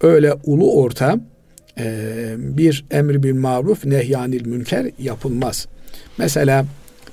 Öyle 0.01 0.35
ulu 0.45 0.73
orta 0.73 1.21
e, 1.79 2.35
bir 2.39 2.85
emri 2.91 3.23
bil 3.23 3.35
maruf, 3.35 3.85
nehyanil 3.85 4.47
münker 4.47 4.91
yapılmaz. 4.99 5.67
Mesela 6.19 6.65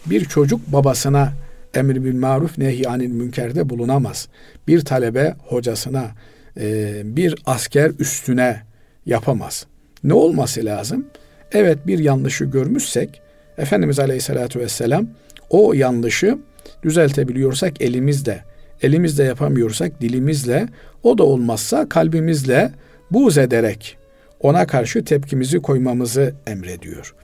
bir 0.06 0.26
çocuk 0.26 0.68
babasına 0.68 1.34
emri 1.74 2.06
bil 2.06 2.16
maruf, 2.16 2.58
nehyanil 2.58 3.12
münkerde 3.12 3.70
bulunamaz. 3.70 4.28
Bir 4.68 4.82
talebe 4.82 5.36
hocasına, 5.48 6.12
e, 6.60 7.02
bir 7.04 7.36
asker 7.46 7.92
üstüne 8.00 8.62
yapamaz. 9.06 9.66
Ne 10.04 10.14
olması 10.14 10.66
lazım? 10.66 11.06
Evet 11.52 11.88
bir 11.88 12.00
yanlışı 12.00 12.46
görmüşsek 12.46 13.22
Efendimiz 13.58 14.00
Aleyhisselatü 14.00 14.60
Vesselam 14.60 15.08
o 15.50 15.74
yanlışı 15.74 16.38
düzeltebiliyorsak 16.84 17.82
elimizle, 17.82 18.44
elimizle 18.82 19.24
yapamıyorsak 19.24 20.02
dilimizle, 20.02 20.68
o 21.04 21.18
da 21.18 21.24
olmazsa 21.24 21.90
kalbimizle 21.90 22.72
buğz 23.12 23.38
ederek 23.38 23.98
ona 24.40 24.68
karşı 24.68 25.06
tepkimizi 25.06 25.60
koymamızı 25.60 26.34
emrediyor. 26.48 27.16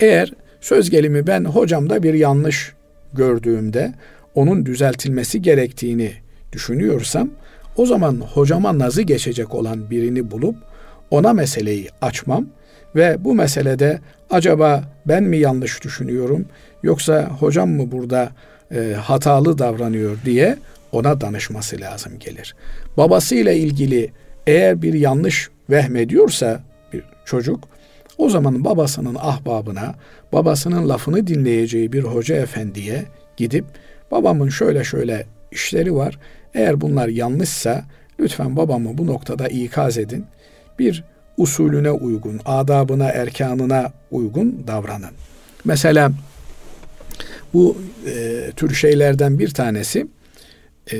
Eğer 0.00 0.32
söz 0.60 0.90
gelimi 0.90 1.26
ben 1.26 1.44
hocamda 1.44 2.02
bir 2.02 2.14
yanlış 2.14 2.72
gördüğümde 3.14 3.92
onun 4.34 4.66
düzeltilmesi 4.66 5.42
gerektiğini 5.42 6.12
düşünüyorsam 6.52 7.30
o 7.76 7.86
zaman 7.86 8.20
hocama 8.20 8.78
nazı 8.78 9.02
geçecek 9.02 9.54
olan 9.54 9.90
birini 9.90 10.30
bulup 10.30 10.56
ona 11.10 11.32
meseleyi 11.32 11.88
açmam 12.00 12.46
ve 12.96 13.16
bu 13.24 13.34
meselede 13.34 14.00
acaba 14.30 14.84
ben 15.06 15.22
mi 15.22 15.36
yanlış 15.38 15.84
düşünüyorum 15.84 16.46
yoksa 16.82 17.28
hocam 17.40 17.70
mı 17.70 17.92
burada 17.92 18.32
e, 18.74 18.92
hatalı 18.92 19.58
davranıyor 19.58 20.16
diye 20.24 20.56
ona 20.92 21.20
danışması 21.20 21.80
lazım 21.80 22.12
gelir. 22.18 22.54
Babasıyla 22.96 23.52
ilgili 23.52 24.10
eğer 24.46 24.82
bir 24.82 24.94
yanlış 24.94 25.50
vehmediyorsa 25.70 26.60
bir 26.92 27.02
çocuk 27.24 27.68
o 28.18 28.28
zaman 28.28 28.64
babasının 28.64 29.14
ahbabına, 29.14 29.94
babasının 30.32 30.88
lafını 30.88 31.26
dinleyeceği 31.26 31.92
bir 31.92 32.02
hoca 32.02 32.36
efendiye 32.36 33.04
gidip 33.36 33.64
babamın 34.10 34.48
şöyle 34.48 34.84
şöyle 34.84 35.26
işleri 35.52 35.94
var. 35.94 36.18
Eğer 36.54 36.80
bunlar 36.80 37.08
yanlışsa 37.08 37.84
lütfen 38.20 38.56
babamı 38.56 38.98
bu 38.98 39.06
noktada 39.06 39.48
ikaz 39.48 39.98
edin. 39.98 40.24
Bir 40.78 41.04
usulüne 41.36 41.90
uygun, 41.90 42.40
adabına, 42.44 43.08
erkanına 43.08 43.92
uygun 44.10 44.64
davranın. 44.66 45.10
Mesela 45.64 46.12
bu 47.54 47.76
e, 48.06 48.50
tür 48.56 48.74
şeylerden 48.74 49.38
bir 49.38 49.50
tanesi 49.50 50.06
e, 50.92 50.96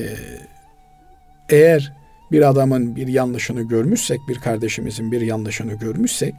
eğer 1.49 1.93
bir 2.33 2.49
adamın 2.49 2.97
bir 2.97 3.09
yanlışını 3.09 3.63
görmüşsek, 3.63 4.21
bir 4.29 4.35
kardeşimizin 4.35 5.13
bir 5.13 5.21
yanlışını 5.21 5.75
görmüşsek, 5.75 6.35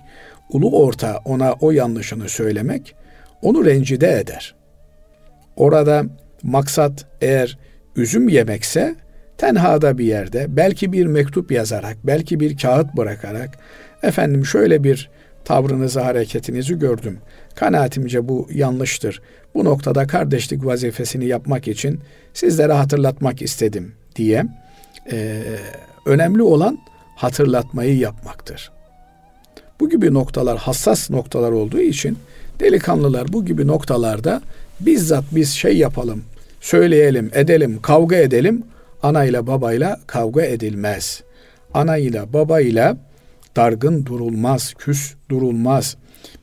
ulu 0.50 0.80
orta 0.84 1.20
ona 1.26 1.54
o 1.54 1.72
yanlışını 1.72 2.30
söylemek 2.30 2.96
onu 3.42 3.66
rencide 3.66 4.20
eder. 4.20 4.56
Orada 5.56 6.04
maksat 6.44 7.06
eğer 7.22 7.58
üzüm 7.96 8.30
yemekse 8.30 8.96
tenhada 9.38 9.98
bir 9.98 10.06
yerde 10.06 10.46
belki 10.50 10.92
bir 10.92 11.06
mektup 11.06 11.52
yazarak, 11.52 11.98
belki 12.04 12.40
bir 12.40 12.58
kağıt 12.58 12.98
bırakarak 12.98 13.58
efendim 14.04 14.46
şöyle 14.46 14.84
bir 14.84 15.10
tavrınızı, 15.46 16.00
hareketinizi 16.00 16.80
gördüm. 16.80 17.20
Kanaatimce 17.56 18.28
bu 18.28 18.48
yanlıştır. 18.52 19.22
Bu 19.56 19.66
noktada 19.66 20.08
kardeşlik 20.08 20.66
vazifesini 20.66 21.26
yapmak 21.26 21.68
için 21.68 22.00
sizlere 22.34 22.74
hatırlatmak 22.74 23.42
istedim 23.42 23.96
diye 24.16 24.46
e, 25.12 25.42
önemli 26.06 26.42
olan 26.42 26.80
hatırlatmayı 27.16 27.98
yapmaktır. 27.98 28.72
Bu 29.84 29.90
gibi 29.90 30.14
noktalar 30.14 30.58
hassas 30.58 31.10
noktalar 31.10 31.52
olduğu 31.52 31.80
için 31.80 32.18
delikanlılar 32.60 33.34
bu 33.34 33.46
gibi 33.46 33.68
noktalarda 33.68 34.42
bizzat 34.80 35.24
biz 35.32 35.50
şey 35.50 35.78
yapalım, 35.78 36.24
söyleyelim, 36.62 37.32
edelim, 37.34 37.80
kavga 37.82 38.16
edelim. 38.16 38.64
Anayla 39.02 39.48
babayla 39.48 40.00
kavga 40.08 40.42
edilmez. 40.42 41.24
Anayla 41.74 42.34
babayla 42.34 42.98
dargın 43.56 44.06
durulmaz, 44.06 44.74
küs 44.74 45.14
durulmaz. 45.30 45.98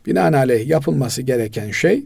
Binaenaleyh 0.06 0.68
yapılması 0.68 1.22
gereken 1.22 1.70
şey 1.70 2.04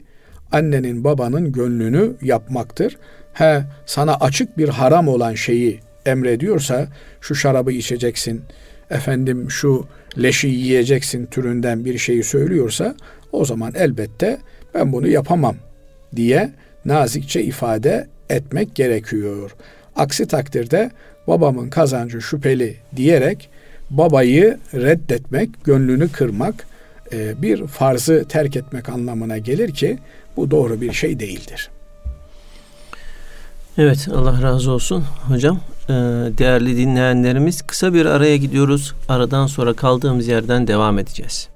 annenin 0.53 1.05
babanın 1.05 1.53
gönlünü 1.53 2.13
yapmaktır. 2.23 2.97
He 3.33 3.63
sana 3.87 4.15
açık 4.15 4.59
bir 4.59 4.69
haram 4.69 5.09
olan 5.09 5.35
şeyi 5.35 5.81
emrediyorsa 6.07 6.89
şu 7.21 7.35
şarabı 7.35 7.73
içeceksin, 7.73 8.43
efendim 8.91 9.51
şu 9.51 9.87
leşi 10.23 10.49
yiyeceksin 10.49 11.27
türünden 11.27 11.85
bir 11.85 11.99
şeyi 11.99 12.25
söylüyorsa 12.25 12.95
o 13.33 13.45
zaman 13.45 13.73
elbette 13.75 14.39
ben 14.75 14.93
bunu 14.93 15.09
yapamam 15.09 15.57
diye 16.17 16.53
nazikçe 16.85 17.43
ifade 17.43 18.09
etmek 18.31 18.75
gerekiyor. 18.75 19.51
Aksi 19.97 20.27
takdirde 20.27 20.91
babamın 21.27 21.71
kazancı 21.71 22.23
şüpheli 22.23 22.77
diyerek 22.97 23.51
babayı 23.91 24.59
reddetmek, 24.75 25.65
gönlünü 25.65 26.09
kırmak, 26.09 26.67
e, 27.13 27.43
bir 27.43 27.67
farzı 27.67 28.25
terk 28.29 28.57
etmek 28.57 28.89
anlamına 28.89 29.39
gelir 29.39 29.75
ki 29.75 29.99
bu 30.37 30.51
doğru 30.51 30.81
bir 30.81 30.93
şey 30.93 31.21
değildir. 31.21 31.71
Evet 33.79 34.09
Allah 34.15 34.43
razı 34.43 34.71
olsun 34.71 35.05
hocam. 35.29 35.61
Ee, 35.89 35.93
değerli 36.39 36.77
dinleyenlerimiz 36.77 37.63
kısa 37.63 37.95
bir 37.95 38.07
araya 38.07 38.37
gidiyoruz. 38.37 38.95
Aradan 39.09 39.47
sonra 39.47 39.73
kaldığımız 39.73 40.29
yerden 40.29 40.67
devam 40.67 40.99
edeceğiz. 40.99 41.49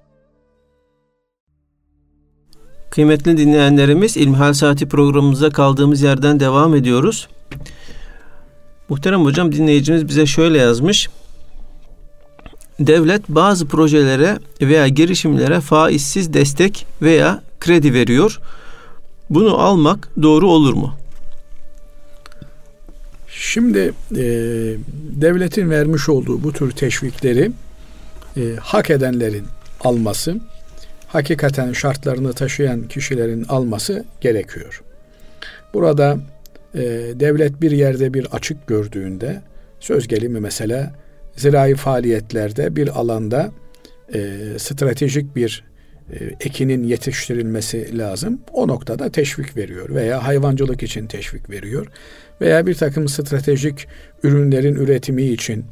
Kıymetli 2.90 3.36
dinleyenlerimiz 3.36 4.16
İlmihal 4.16 4.52
Saati 4.52 4.88
programımıza 4.88 5.50
kaldığımız 5.50 6.02
yerden 6.02 6.40
devam 6.40 6.74
ediyoruz. 6.74 7.28
Muhterem 8.88 9.24
hocam 9.24 9.52
dinleyicimiz 9.52 10.08
bize 10.08 10.26
şöyle 10.26 10.58
yazmış. 10.58 11.08
Devlet 12.80 13.28
bazı 13.28 13.66
projelere 13.66 14.38
veya 14.60 14.88
girişimlere 14.88 15.60
faizsiz 15.60 16.32
destek 16.32 16.86
veya 17.02 17.42
kredi 17.60 17.94
veriyor. 17.94 18.40
Bunu 19.30 19.58
almak 19.58 20.08
doğru 20.22 20.50
olur 20.50 20.74
mu? 20.74 20.92
Şimdi 23.40 23.92
e, 24.16 24.22
devletin 25.20 25.70
vermiş 25.70 26.08
olduğu 26.08 26.42
bu 26.42 26.52
tür 26.52 26.70
teşvikleri 26.70 27.50
e, 28.36 28.42
hak 28.60 28.90
edenlerin 28.90 29.44
alması, 29.80 30.36
hakikaten 31.06 31.72
şartlarını 31.72 32.32
taşıyan 32.32 32.88
kişilerin 32.88 33.44
alması 33.44 34.04
gerekiyor. 34.20 34.82
Burada 35.74 36.18
e, 36.74 36.80
devlet 37.14 37.62
bir 37.62 37.70
yerde 37.70 38.14
bir 38.14 38.26
açık 38.32 38.66
gördüğünde 38.66 39.42
söz 39.80 40.08
gelimi 40.08 40.40
mesela 40.40 40.94
zirai 41.36 41.74
faaliyetlerde 41.74 42.76
bir 42.76 43.00
alanda 43.00 43.50
e, 44.14 44.20
stratejik 44.58 45.36
bir 45.36 45.64
e, 46.12 46.16
ekinin 46.40 46.82
yetiştirilmesi 46.82 47.98
lazım. 47.98 48.40
O 48.52 48.68
noktada 48.68 49.12
teşvik 49.12 49.56
veriyor 49.56 49.94
veya 49.94 50.26
hayvancılık 50.26 50.82
için 50.82 51.06
teşvik 51.06 51.50
veriyor 51.50 51.86
veya 52.40 52.66
bir 52.66 52.74
takım 52.74 53.08
stratejik 53.08 53.86
ürünlerin 54.22 54.74
üretimi 54.74 55.22
için 55.22 55.64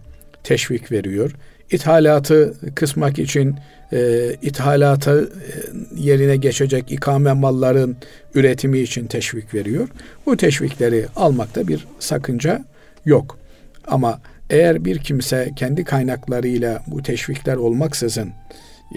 teşvik 0.44 0.92
veriyor. 0.92 1.30
İthalatı 1.70 2.54
kısmak 2.74 3.18
için 3.18 3.56
e, 3.92 4.30
ithalatı 4.42 5.30
e, 5.34 5.52
yerine 6.00 6.36
geçecek 6.36 6.92
ikame 6.92 7.32
malların 7.32 7.96
üretimi 8.34 8.78
için 8.78 9.06
teşvik 9.06 9.54
veriyor. 9.54 9.88
Bu 10.26 10.36
teşvikleri 10.36 11.06
almakta 11.16 11.68
bir 11.68 11.86
sakınca 11.98 12.64
yok. 13.04 13.38
Ama 13.86 14.20
eğer 14.50 14.84
bir 14.84 14.98
kimse 14.98 15.50
kendi 15.56 15.84
kaynaklarıyla 15.84 16.82
bu 16.86 17.02
teşvikler 17.02 17.56
olmaksızın 17.56 18.32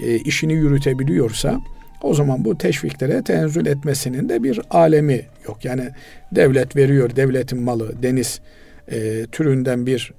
e, 0.02 0.16
işini 0.16 0.52
yürütebiliyorsa 0.52 1.60
o 2.02 2.14
zaman 2.14 2.44
bu 2.44 2.58
teşviklere 2.58 3.22
tenzül 3.22 3.66
etmesinin 3.66 4.28
de 4.28 4.42
bir 4.42 4.60
alemi 4.70 5.26
yok. 5.48 5.64
Yani 5.64 5.88
devlet 6.32 6.76
veriyor, 6.76 7.16
devletin 7.16 7.62
malı, 7.62 8.02
deniz 8.02 8.40
e, 8.88 9.26
türünden 9.32 9.86
bir 9.86 10.12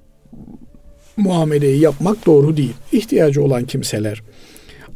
muameleyi 1.16 1.80
yapmak 1.80 2.26
doğru 2.26 2.56
değil. 2.56 2.74
İhtiyacı 2.92 3.42
olan 3.42 3.64
kimseler 3.64 4.22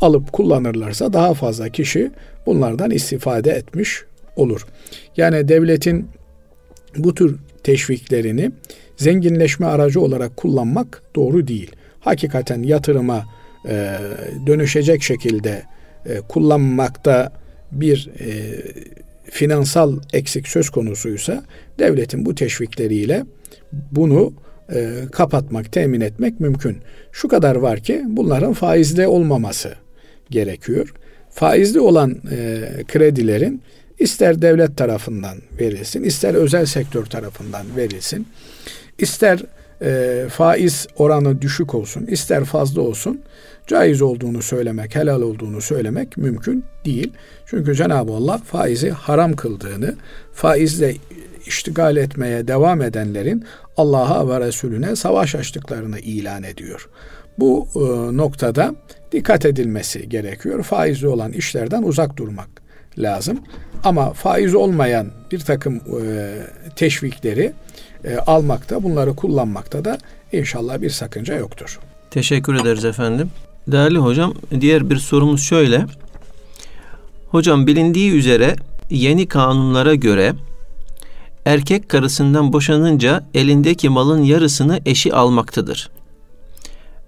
alıp 0.01 0.33
kullanırlarsa 0.33 1.12
daha 1.12 1.35
fazla 1.35 1.68
kişi 1.68 2.11
bunlardan 2.46 2.90
istifade 2.90 3.51
etmiş 3.51 4.05
olur. 4.37 4.66
Yani 5.16 5.49
devletin 5.49 6.09
bu 6.96 7.14
tür 7.14 7.37
teşviklerini 7.62 8.51
zenginleşme 8.96 9.66
aracı 9.66 10.01
olarak 10.01 10.37
kullanmak 10.37 11.03
doğru 11.16 11.49
değil. 11.49 11.72
Hakikaten 12.01 12.62
yatırıma 12.62 13.25
e, 13.68 13.99
dönüşecek 14.46 15.03
şekilde 15.03 15.62
e, 16.08 16.20
kullanmakta 16.20 17.32
bir 17.72 18.10
e, 18.20 18.30
finansal 19.30 20.00
eksik 20.12 20.48
söz 20.48 20.70
konusuysa 20.70 21.42
devletin 21.78 22.26
bu 22.26 22.34
teşvikleriyle 22.34 23.24
bunu 23.92 24.32
e, 24.72 24.90
kapatmak, 25.12 25.72
temin 25.72 26.00
etmek 26.00 26.40
mümkün. 26.40 26.78
Şu 27.12 27.28
kadar 27.28 27.56
var 27.56 27.80
ki 27.80 28.02
bunların 28.06 28.52
faizli 28.52 29.06
olmaması 29.06 29.74
gerekiyor. 30.30 30.94
Faizli 31.30 31.80
olan 31.80 32.10
e, 32.30 32.60
kredilerin 32.88 33.62
ister 33.98 34.42
devlet 34.42 34.76
tarafından 34.76 35.38
verilsin, 35.60 36.02
ister 36.02 36.34
özel 36.34 36.66
sektör 36.66 37.04
tarafından 37.04 37.66
verilsin, 37.76 38.26
ister 38.98 39.42
e, 39.82 40.24
faiz 40.28 40.86
oranı 40.96 41.42
düşük 41.42 41.74
olsun, 41.74 42.06
ister 42.06 42.44
fazla 42.44 42.80
olsun, 42.80 43.20
caiz 43.66 44.02
olduğunu 44.02 44.42
söylemek, 44.42 44.94
helal 44.94 45.22
olduğunu 45.22 45.61
söylemek 45.61 46.16
mümkün 46.16 46.64
değil. 46.85 47.12
Çünkü 47.46 47.74
Cenab-ı 47.74 48.12
Allah 48.12 48.38
faizi 48.38 48.90
haram 48.90 49.33
kıldığını, 49.33 49.94
faizle 50.33 50.94
iştigal 51.46 51.96
etmeye 51.96 52.48
devam 52.48 52.83
edenlerin 52.83 53.44
Allah'a 53.76 54.29
ve 54.29 54.46
Resulüne 54.46 54.96
savaş 54.96 55.35
açtıklarını 55.35 55.98
ilan 55.98 56.42
ediyor. 56.42 56.88
Bu 57.38 57.68
e, 57.74 58.16
noktada 58.16 58.74
dikkat 59.12 59.46
edilmesi 59.46 60.09
gerekiyor. 60.09 60.62
Faizli 60.62 61.09
olan 61.09 61.33
işlerden 61.33 61.83
uzak 61.83 62.16
durmak 62.16 62.48
lazım. 62.98 63.40
Ama 63.85 64.12
faiz 64.12 64.55
olmayan 64.55 65.11
bir 65.33 65.40
takım 65.40 65.76
e, 65.76 66.35
teşvikleri 66.76 67.52
e, 68.05 68.16
almakta, 68.16 68.83
bunları 68.83 69.16
kullanmakta 69.16 69.85
da 69.85 69.98
inşallah 70.33 70.81
bir 70.83 70.90
sakınca 70.90 71.35
yoktur. 71.35 71.81
Teşekkür 72.11 72.55
ederiz 72.55 72.85
efendim. 72.85 73.31
Değerli 73.66 73.98
hocam, 73.98 74.35
diğer 74.61 74.90
bir 74.90 74.96
sorumuz 74.96 75.42
şöyle. 75.42 75.87
Hocam 77.31 77.66
bilindiği 77.66 78.11
üzere 78.12 78.57
yeni 78.90 79.29
kanunlara 79.29 79.94
göre 79.94 80.33
erkek 81.44 81.88
karısından 81.88 82.52
boşanınca 82.52 83.24
elindeki 83.35 83.88
malın 83.88 84.22
yarısını 84.22 84.81
eşi 84.87 85.14
almaktadır. 85.14 85.90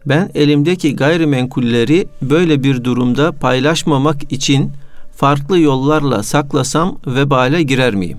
Ben 0.06 0.30
elimdeki 0.34 0.96
gayrimenkulleri 0.96 2.08
böyle 2.22 2.62
bir 2.62 2.84
durumda 2.84 3.32
paylaşmamak 3.32 4.32
için 4.32 4.72
farklı 5.16 5.58
yollarla 5.58 6.22
saklasam 6.22 6.98
vebale 7.06 7.62
girer 7.62 7.94
miyim? 7.94 8.18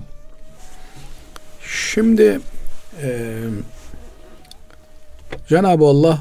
Şimdi 1.92 2.40
e, 3.02 3.36
Cenab-ı 5.48 5.84
Allah 5.84 6.18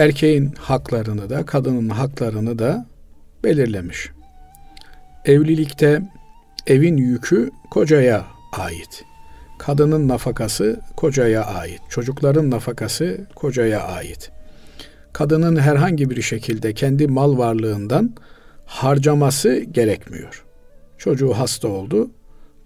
erkeğin 0.00 0.54
haklarını 0.58 1.30
da 1.30 1.46
kadının 1.46 1.88
haklarını 1.88 2.58
da 2.58 2.86
belirlemiş. 3.44 4.10
Evlilikte 5.24 6.02
evin 6.66 6.96
yükü 6.96 7.50
kocaya 7.70 8.26
ait. 8.52 9.04
Kadının 9.58 10.08
nafakası 10.08 10.80
kocaya 10.96 11.44
ait. 11.44 11.80
Çocukların 11.90 12.50
nafakası 12.50 13.26
kocaya 13.34 13.82
ait. 13.82 14.30
Kadının 15.12 15.56
herhangi 15.56 16.10
bir 16.10 16.22
şekilde 16.22 16.74
kendi 16.74 17.08
mal 17.08 17.38
varlığından 17.38 18.14
harcaması 18.66 19.54
gerekmiyor. 19.58 20.44
Çocuğu 20.98 21.32
hasta 21.32 21.68
oldu, 21.68 22.10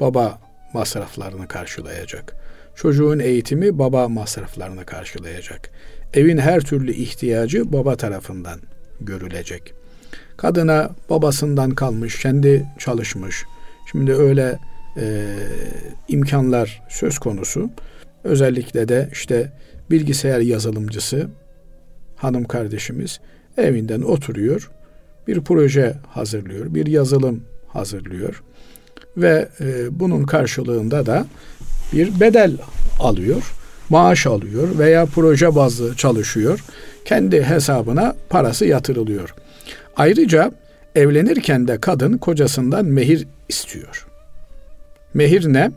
baba 0.01 0.41
masraflarını 0.73 1.49
karşılayacak. 1.49 2.37
Çocuğun 2.75 3.19
eğitimi 3.19 3.79
baba 3.79 4.09
masraflarını 4.09 4.87
karşılayacak. 4.87 5.71
Evin 6.15 6.39
her 6.39 6.61
türlü 6.61 6.93
ihtiyacı 6.93 7.73
baba 7.73 7.97
tarafından 7.97 8.61
görülecek. 9.01 9.75
Kadına 10.37 10.91
babasından 11.11 11.71
kalmış, 11.71 12.21
kendi 12.21 12.67
çalışmış. 12.79 13.45
Şimdi 13.91 14.15
öyle 14.15 14.59
e, 14.97 15.27
imkanlar 16.09 16.83
söz 16.89 17.19
konusu. 17.19 17.71
Özellikle 18.25 18.89
de 18.89 19.09
işte 19.13 19.53
bilgisayar 19.91 20.41
yazılımcısı 20.41 21.29
hanım 22.17 22.45
kardeşimiz 22.45 23.21
evinden 23.57 24.03
oturuyor, 24.03 24.71
bir 25.29 25.41
proje 25.41 25.95
hazırlıyor, 26.09 26.75
bir 26.75 26.87
yazılım 26.87 27.45
hazırlıyor 27.69 28.43
ve 29.17 29.49
e, 29.61 30.01
bunun 30.01 30.25
karşılığında 30.25 31.07
da 31.07 31.27
bir 31.93 32.21
bedel 32.21 32.57
alıyor, 33.01 33.53
maaş 33.91 34.27
alıyor 34.27 34.79
veya 34.79 35.07
proje 35.07 35.55
bazlı 35.55 35.97
çalışıyor. 35.97 36.65
Kendi 37.05 37.45
hesabına 37.45 38.15
parası 38.29 38.65
yatırılıyor. 38.65 39.35
Ayrıca 39.97 40.53
evlenirken 40.95 41.69
de 41.69 41.81
kadın 41.81 42.19
kocasından 42.19 42.85
mehir 42.85 43.27
istiyor. 43.49 44.07
Mehir 45.15 45.53
ne? 45.53 45.71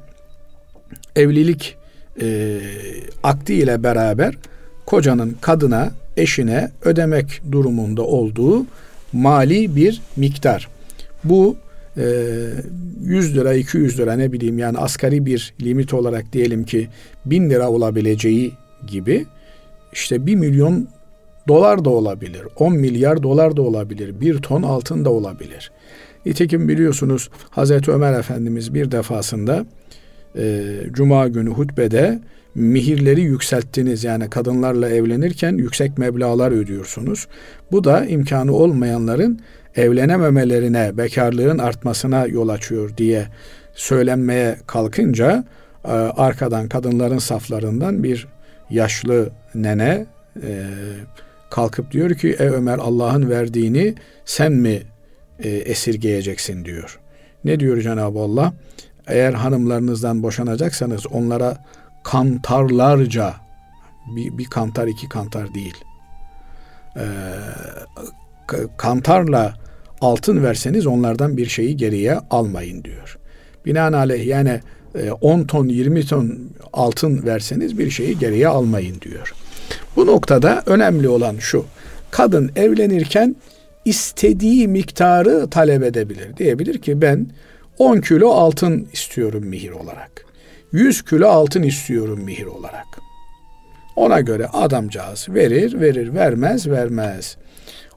Evlilik 1.16 1.78
e, 2.22 2.60
akdi 3.24 3.54
ile 3.54 3.84
beraber 3.84 4.36
kocanın 4.86 5.38
kadına, 5.42 5.92
eşine 6.18 6.72
ödemek 6.84 7.42
durumunda 7.52 8.02
olduğu 8.02 8.66
mali 9.14 9.76
bir 9.76 10.02
miktar. 10.16 10.68
Bu 11.24 11.58
100 11.98 13.36
lira, 13.36 13.54
200 13.54 14.00
lira 14.00 14.14
ne 14.14 14.32
bileyim 14.32 14.60
yani 14.60 14.78
asgari 14.78 15.26
bir 15.26 15.54
limit 15.62 15.94
olarak 15.94 16.34
diyelim 16.34 16.64
ki 16.64 16.88
1000 17.26 17.50
lira 17.50 17.70
olabileceği 17.70 18.52
gibi 18.88 19.26
işte 19.94 20.26
1 20.26 20.36
milyon 20.36 20.88
dolar 21.48 21.86
da 21.86 21.90
olabilir, 21.90 22.42
10 22.56 22.74
milyar 22.74 23.24
dolar 23.24 23.58
da 23.58 23.62
olabilir, 23.62 24.22
1 24.22 24.38
ton 24.38 24.64
altın 24.64 25.06
da 25.06 25.10
olabilir. 25.10 25.72
Nitekim 26.26 26.68
biliyorsunuz 26.68 27.30
Hazreti 27.50 27.92
Ömer 27.92 28.20
Efendimiz 28.20 28.74
bir 28.74 28.92
defasında 28.92 29.66
e, 30.38 30.74
Cuma 30.92 31.28
günü 31.28 31.50
hutbede 31.50 32.20
mihirleri 32.56 33.22
yükselttiniz. 33.22 34.04
Yani 34.04 34.30
kadınlarla 34.30 34.90
evlenirken 34.90 35.58
yüksek 35.58 35.98
meblalar 35.98 36.52
ödüyorsunuz. 36.52 37.28
Bu 37.72 37.84
da 37.84 38.06
imkanı 38.06 38.54
olmayanların 38.54 39.40
evlenememelerine, 39.78 40.98
bekarlığın 40.98 41.58
artmasına 41.58 42.26
yol 42.26 42.50
açıyor 42.50 42.98
diye 42.98 43.28
söylenmeye 43.74 44.58
kalkınca 44.68 45.44
e, 45.86 45.92
arkadan 45.92 46.70
kadınların 46.70 47.18
saflarından 47.18 48.04
bir 48.04 48.28
yaşlı 48.70 49.30
nene 49.56 50.06
e, 50.44 50.64
kalkıp 51.50 51.92
diyor 51.92 52.10
ki 52.16 52.36
ey 52.40 52.48
Ömer 52.48 52.78
Allah'ın 52.78 53.30
verdiğini 53.30 53.96
sen 54.26 54.52
mi 54.52 54.82
e, 55.40 55.50
esirgeyeceksin 55.50 56.66
diyor. 56.66 57.00
Ne 57.44 57.60
diyor 57.60 57.82
Cenab-ı 57.82 58.20
Allah? 58.20 58.54
Eğer 59.08 59.34
hanımlarınızdan 59.34 60.24
boşanacaksanız 60.24 61.08
onlara 61.08 61.58
kantarlarca 62.04 63.34
bir, 64.16 64.38
bir 64.38 64.46
kantar 64.46 64.88
iki 64.88 65.10
kantar 65.10 65.54
değil. 65.54 65.76
Ee, 66.98 67.02
kantarla 68.78 69.54
altın 70.02 70.44
verseniz 70.44 70.88
onlardan 70.88 71.38
bir 71.38 71.46
şeyi 71.46 71.78
geriye 71.78 72.20
almayın 72.30 72.84
diyor. 72.84 73.18
Binaenaleyh 73.66 74.28
yani 74.28 74.60
10 75.22 75.40
e, 75.40 75.48
ton 75.48 75.68
20 75.68 76.06
ton 76.06 76.40
altın 76.74 77.26
verseniz 77.26 77.78
bir 77.78 77.90
şeyi 77.90 78.20
geriye 78.20 78.48
almayın 78.48 79.02
diyor. 79.02 79.34
Bu 79.96 80.06
noktada 80.06 80.64
önemli 80.66 81.10
olan 81.10 81.36
şu. 81.40 81.66
Kadın 82.12 82.52
evlenirken 82.56 83.36
istediği 83.86 84.68
miktarı 84.68 85.50
talep 85.50 85.84
edebilir. 85.84 86.38
Diyebilir 86.38 86.78
ki 86.82 87.02
ben 87.02 87.28
10 87.78 88.02
kilo 88.02 88.30
altın 88.30 88.88
istiyorum 88.94 89.46
mihir 89.46 89.72
olarak. 89.72 90.26
100 90.72 91.02
kilo 91.02 91.28
altın 91.28 91.64
istiyorum 91.64 92.20
mihir 92.24 92.46
olarak. 92.46 92.88
Ona 93.96 94.20
göre 94.20 94.48
adamcağız 94.48 95.30
verir, 95.30 95.82
verir, 95.82 96.14
vermez, 96.14 96.68
vermez. 96.68 97.38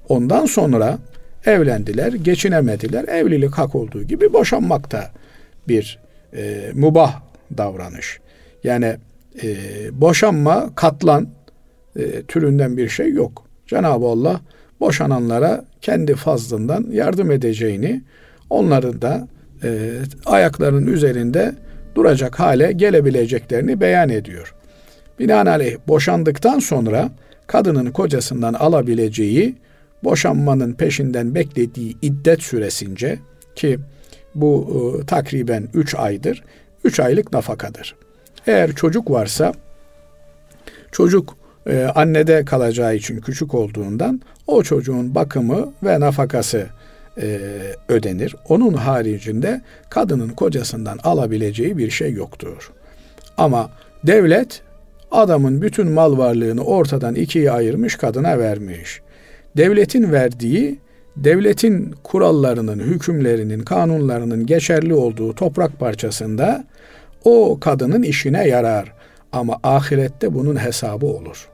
Ondan 0.08 0.46
sonra 0.46 0.98
evlendiler, 1.46 2.12
geçinemediler. 2.12 3.04
Evlilik 3.04 3.52
hak 3.52 3.74
olduğu 3.74 4.02
gibi 4.02 4.32
boşanmakta 4.32 5.10
bir 5.68 5.98
e, 6.36 6.70
mubah 6.74 7.20
davranış. 7.58 8.20
Yani 8.64 8.96
e, 9.42 9.48
boşanma, 9.92 10.70
katlan 10.74 11.28
e, 11.96 12.22
türünden 12.22 12.76
bir 12.76 12.88
şey 12.88 13.12
yok. 13.12 13.44
Cenab-ı 13.66 14.06
Allah 14.06 14.40
boşananlara 14.80 15.64
kendi 15.80 16.14
fazlından 16.14 16.86
yardım 16.90 17.30
edeceğini, 17.30 18.02
onların 18.50 19.02
da 19.02 19.28
e, 19.62 19.90
ayaklarının 20.26 20.86
üzerinde 20.86 21.54
duracak 21.94 22.40
hale 22.40 22.72
gelebileceklerini 22.72 23.80
beyan 23.80 24.08
ediyor. 24.08 24.54
Binaenaleyh 25.18 25.76
boşandıktan 25.88 26.58
sonra 26.58 27.10
kadının 27.46 27.90
kocasından 27.90 28.54
alabileceği 28.54 29.54
boşanmanın 30.04 30.72
peşinden 30.72 31.34
beklediği 31.34 31.96
iddet 32.02 32.42
süresince 32.42 33.18
ki 33.54 33.78
bu 34.34 34.68
e, 35.02 35.06
takriben 35.06 35.68
3 35.74 35.94
aydır. 35.94 36.44
3 36.84 37.00
aylık 37.00 37.32
nafakadır. 37.32 37.96
Eğer 38.46 38.72
çocuk 38.72 39.10
varsa 39.10 39.52
çocuk 40.92 41.36
e, 41.66 41.84
annede 41.84 42.44
kalacağı 42.44 42.96
için 42.96 43.20
küçük 43.20 43.54
olduğundan 43.54 44.20
o 44.46 44.62
çocuğun 44.62 45.14
bakımı 45.14 45.72
ve 45.82 46.00
nafakası 46.00 46.66
e, 47.18 47.38
ödenir. 47.88 48.36
Onun 48.48 48.74
haricinde 48.74 49.60
kadının 49.90 50.28
kocasından 50.28 50.98
alabileceği 51.04 51.78
bir 51.78 51.90
şey 51.90 52.12
yoktur. 52.12 52.72
Ama 53.36 53.70
devlet 54.06 54.62
adamın 55.10 55.62
bütün 55.62 55.90
mal 55.90 56.18
varlığını 56.18 56.64
ortadan 56.64 57.14
ikiye 57.14 57.50
ayırmış 57.50 57.96
kadına 57.96 58.38
vermiş. 58.38 59.00
Devletin 59.56 60.12
verdiği 60.12 60.78
devletin 61.16 61.94
kurallarının, 62.02 62.78
hükümlerinin, 62.78 63.60
kanunlarının 63.60 64.46
geçerli 64.46 64.94
olduğu 64.94 65.34
toprak 65.34 65.78
parçasında 65.78 66.64
o 67.24 67.60
kadının 67.60 68.02
işine 68.02 68.48
yarar. 68.48 68.92
Ama 69.32 69.60
ahirette 69.62 70.34
bunun 70.34 70.56
hesabı 70.56 71.06
olur. 71.06 71.48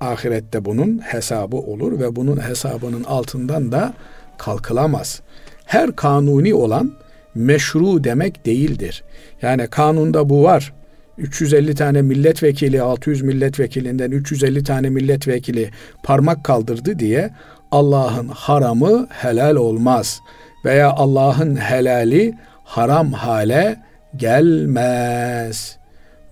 Ahirette 0.00 0.64
bunun 0.64 0.98
hesabı 0.98 1.56
olur 1.56 2.00
ve 2.00 2.16
bunun 2.16 2.48
hesabının 2.48 3.04
altından 3.04 3.72
da 3.72 3.94
kalkılamaz. 4.38 5.20
Her 5.64 5.96
kanuni 5.96 6.54
olan 6.54 6.92
meşru 7.34 8.04
demek 8.04 8.46
değildir. 8.46 9.04
Yani 9.42 9.66
kanunda 9.66 10.28
bu 10.28 10.42
var. 10.42 10.72
350 11.18 11.74
tane 11.74 12.02
milletvekili, 12.02 12.82
600 12.82 13.22
milletvekilinden 13.22 14.10
350 14.10 14.64
tane 14.64 14.90
milletvekili 14.90 15.70
parmak 16.02 16.44
kaldırdı 16.44 16.98
diye 16.98 17.30
Allah'ın 17.70 18.28
haramı 18.28 19.06
helal 19.10 19.56
olmaz 19.56 20.20
veya 20.64 20.90
Allah'ın 20.90 21.56
helali 21.56 22.34
haram 22.64 23.12
hale 23.12 23.76
gelmez. 24.16 25.76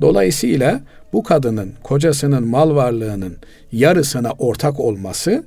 Dolayısıyla 0.00 0.80
bu 1.12 1.22
kadının 1.22 1.72
kocasının 1.82 2.48
mal 2.48 2.74
varlığının 2.76 3.36
yarısına 3.72 4.32
ortak 4.38 4.80
olması 4.80 5.44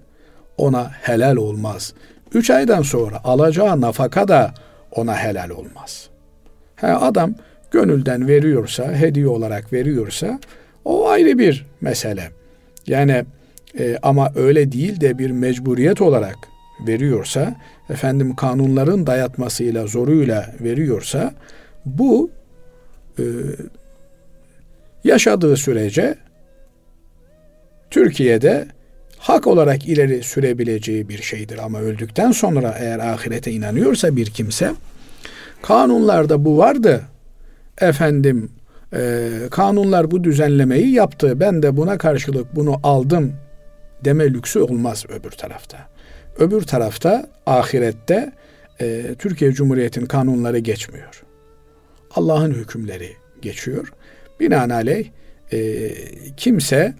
ona 0.58 0.92
helal 1.02 1.36
olmaz. 1.36 1.94
Üç 2.34 2.50
aydan 2.50 2.82
sonra 2.82 3.24
alacağı 3.24 3.82
nafaka 3.82 4.28
da 4.28 4.54
ona 4.92 5.16
helal 5.18 5.50
olmaz. 5.50 6.10
He, 6.76 6.88
adam 6.88 7.36
gönülden 7.76 8.28
veriyorsa, 8.28 8.94
hediye 8.94 9.28
olarak 9.28 9.74
veriyorsa 9.74 10.40
o 10.86 11.08
ayrı 11.10 11.40
bir 11.40 11.66
mesele. 11.82 12.32
Yani 12.88 13.26
e, 13.80 13.98
ama 14.04 14.32
öyle 14.36 14.72
değil 14.72 15.02
de 15.02 15.18
bir 15.18 15.32
mecburiyet 15.32 16.02
olarak 16.02 16.36
veriyorsa, 16.88 17.56
efendim 17.90 18.36
kanunların 18.36 19.08
dayatmasıyla, 19.08 19.88
zoruyla 19.88 20.56
veriyorsa 20.62 21.34
bu 21.86 22.30
e, 23.20 23.24
yaşadığı 25.04 25.58
sürece 25.58 26.16
Türkiye'de 27.90 28.68
hak 29.18 29.48
olarak 29.48 29.88
ileri 29.88 30.24
sürebileceği 30.24 31.10
bir 31.10 31.22
şeydir 31.22 31.58
ama 31.58 31.80
öldükten 31.80 32.32
sonra 32.32 32.76
eğer 32.80 33.00
ahirete 33.00 33.52
inanıyorsa 33.52 34.16
bir 34.16 34.26
kimse 34.26 34.72
kanunlarda 35.62 36.46
bu 36.46 36.58
vardı. 36.58 37.02
Efendim 37.82 38.52
e, 38.94 39.30
kanunlar 39.52 40.12
bu 40.12 40.24
düzenlemeyi 40.24 40.92
yaptı. 40.92 41.40
Ben 41.40 41.64
de 41.64 41.78
buna 41.78 41.98
karşılık 41.98 42.56
bunu 42.56 42.80
aldım 42.84 43.34
deme 44.06 44.34
lüksü 44.34 44.60
olmaz 44.60 45.06
öbür 45.10 45.32
tarafta. 45.32 45.78
Öbür 46.38 46.62
tarafta 46.62 47.30
ahirette 47.46 48.32
e, 48.82 49.16
Türkiye 49.20 49.52
Cumhuriyeti'nin 49.52 50.06
kanunları 50.06 50.60
geçmiyor. 50.60 51.24
Allah'ın 52.16 52.52
hükümleri 52.52 53.14
geçiyor. 53.42 53.94
Binaenaleyh 54.40 55.10
e, 55.52 55.92
kimse 56.38 56.94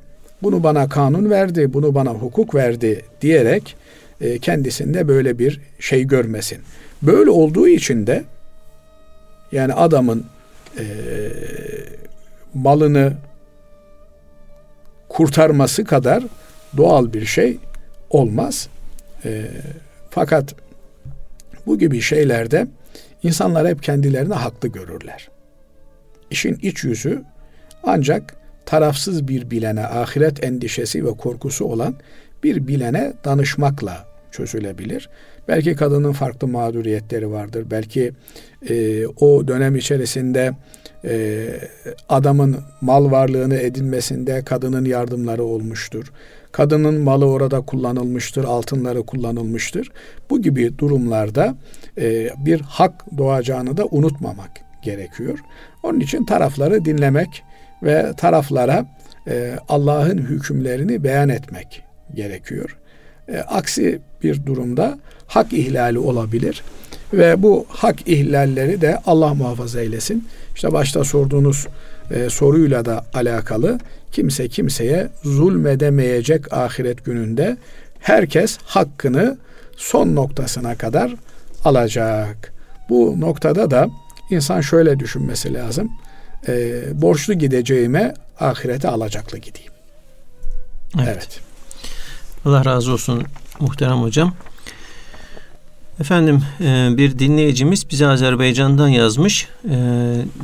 bunu 0.44 0.64
bana 0.64 0.90
kanun 0.90 1.30
verdi, 1.30 1.74
bunu 1.74 1.96
bana 1.96 2.10
hukuk 2.10 2.56
verdi 2.56 3.06
diyerek 3.22 3.76
e, 4.22 4.40
kendisinde 4.40 5.08
böyle 5.08 5.40
bir 5.40 5.62
şey 5.80 6.04
görmesin. 6.04 6.60
Böyle 7.02 7.30
olduğu 7.30 7.68
için 7.68 8.08
de 8.08 8.24
yani 9.52 9.74
adamın 9.74 10.26
e, 10.78 10.86
malını 12.54 13.14
kurtarması 15.10 15.84
kadar 15.84 16.24
doğal 16.78 17.14
bir 17.14 17.26
şey 17.26 17.58
olmaz. 18.10 18.70
E, 19.26 19.46
fakat 20.10 20.56
bu 21.66 21.80
gibi 21.80 22.02
şeylerde 22.02 22.68
insanlar 23.24 23.68
hep 23.68 23.84
kendilerini 23.84 24.34
haklı 24.34 24.68
görürler. 24.68 25.30
İşin 26.30 26.60
iç 26.62 26.84
yüzü 26.84 27.24
ancak 27.84 28.36
tarafsız 28.66 29.28
bir 29.28 29.52
bilene, 29.52 29.86
ahiret 29.88 30.44
endişesi 30.44 31.06
ve 31.06 31.10
korkusu 31.10 31.66
olan 31.66 31.96
bir 32.44 32.68
bilene 32.68 33.14
danışmakla 33.24 34.06
çözülebilir. 34.32 35.10
Belki 35.48 35.76
kadının 35.76 36.12
farklı 36.12 36.48
mağduriyetleri 36.48 37.32
vardır. 37.32 37.66
Belki 37.72 38.12
e, 38.70 39.08
o 39.08 39.48
dönem 39.48 39.76
içerisinde 39.76 40.52
e, 41.06 41.48
adamın 42.10 42.58
mal 42.82 43.12
varlığını 43.12 43.56
edinmesinde 43.56 44.42
kadının 44.42 44.86
yardımları 44.86 45.44
olmuştur. 45.44 46.12
Kadının 46.52 47.02
malı 47.02 47.26
orada 47.26 47.62
kullanılmıştır, 47.62 48.44
altınları 48.44 49.06
kullanılmıştır. 49.06 49.92
Bu 50.30 50.42
gibi 50.42 50.78
durumlarda 50.78 51.56
e, 51.98 52.30
bir 52.46 52.62
hak 52.62 53.18
doğacağını 53.18 53.78
da 53.78 53.86
unutmamak 53.92 54.52
gerekiyor. 54.82 55.40
Onun 55.84 56.00
için 56.00 56.26
tarafları 56.26 56.86
dinlemek 56.86 57.44
ve 57.84 58.14
taraflara 58.18 58.86
e, 59.28 59.56
Allah'ın 59.70 60.18
hükümlerini 60.18 61.04
beyan 61.04 61.30
etmek 61.30 61.84
gerekiyor. 62.14 62.78
E, 63.28 63.38
aksi 63.40 64.02
bir 64.26 64.46
durumda 64.46 65.00
hak 65.28 65.54
ihlali 65.54 66.00
olabilir 66.00 66.64
ve 67.14 67.44
bu 67.44 67.66
hak 67.70 68.08
ihlalleri 68.08 68.82
de 68.82 69.02
Allah 69.06 69.34
muhafaza 69.34 69.82
eylesin. 69.82 70.28
İşte 70.56 70.72
başta 70.72 71.04
sorduğunuz 71.04 71.68
e, 72.12 72.30
soruyla 72.30 72.86
da 72.86 73.06
alakalı 73.14 73.80
kimse 74.12 74.48
kimseye 74.48 75.10
zulmedemeyecek 75.24 76.54
ahiret 76.54 77.06
gününde 77.06 77.58
herkes 78.00 78.58
hakkını 78.66 79.38
son 79.78 80.16
noktasına 80.16 80.76
kadar 80.76 81.16
alacak. 81.66 82.54
Bu 82.90 83.16
noktada 83.20 83.72
da 83.72 83.90
insan 84.30 84.62
şöyle 84.62 85.00
düşünmesi 85.00 85.54
lazım. 85.54 85.92
E, 86.48 86.82
borçlu 87.02 87.34
gideceğime 87.34 88.14
ahirete 88.40 88.88
alacaklı 88.88 89.38
gideyim. 89.38 89.72
Evet. 90.96 91.08
evet. 91.08 91.40
Allah 92.46 92.66
razı 92.66 92.94
olsun 92.94 93.24
muhterem 93.62 94.02
hocam. 94.02 94.34
Efendim 96.00 96.42
e, 96.62 96.98
bir 96.98 97.20
dinleyicimiz 97.20 97.90
bize 97.92 98.08
Azerbaycan'dan 98.08 98.88
yazmış. 98.88 99.48
E, 99.70 99.78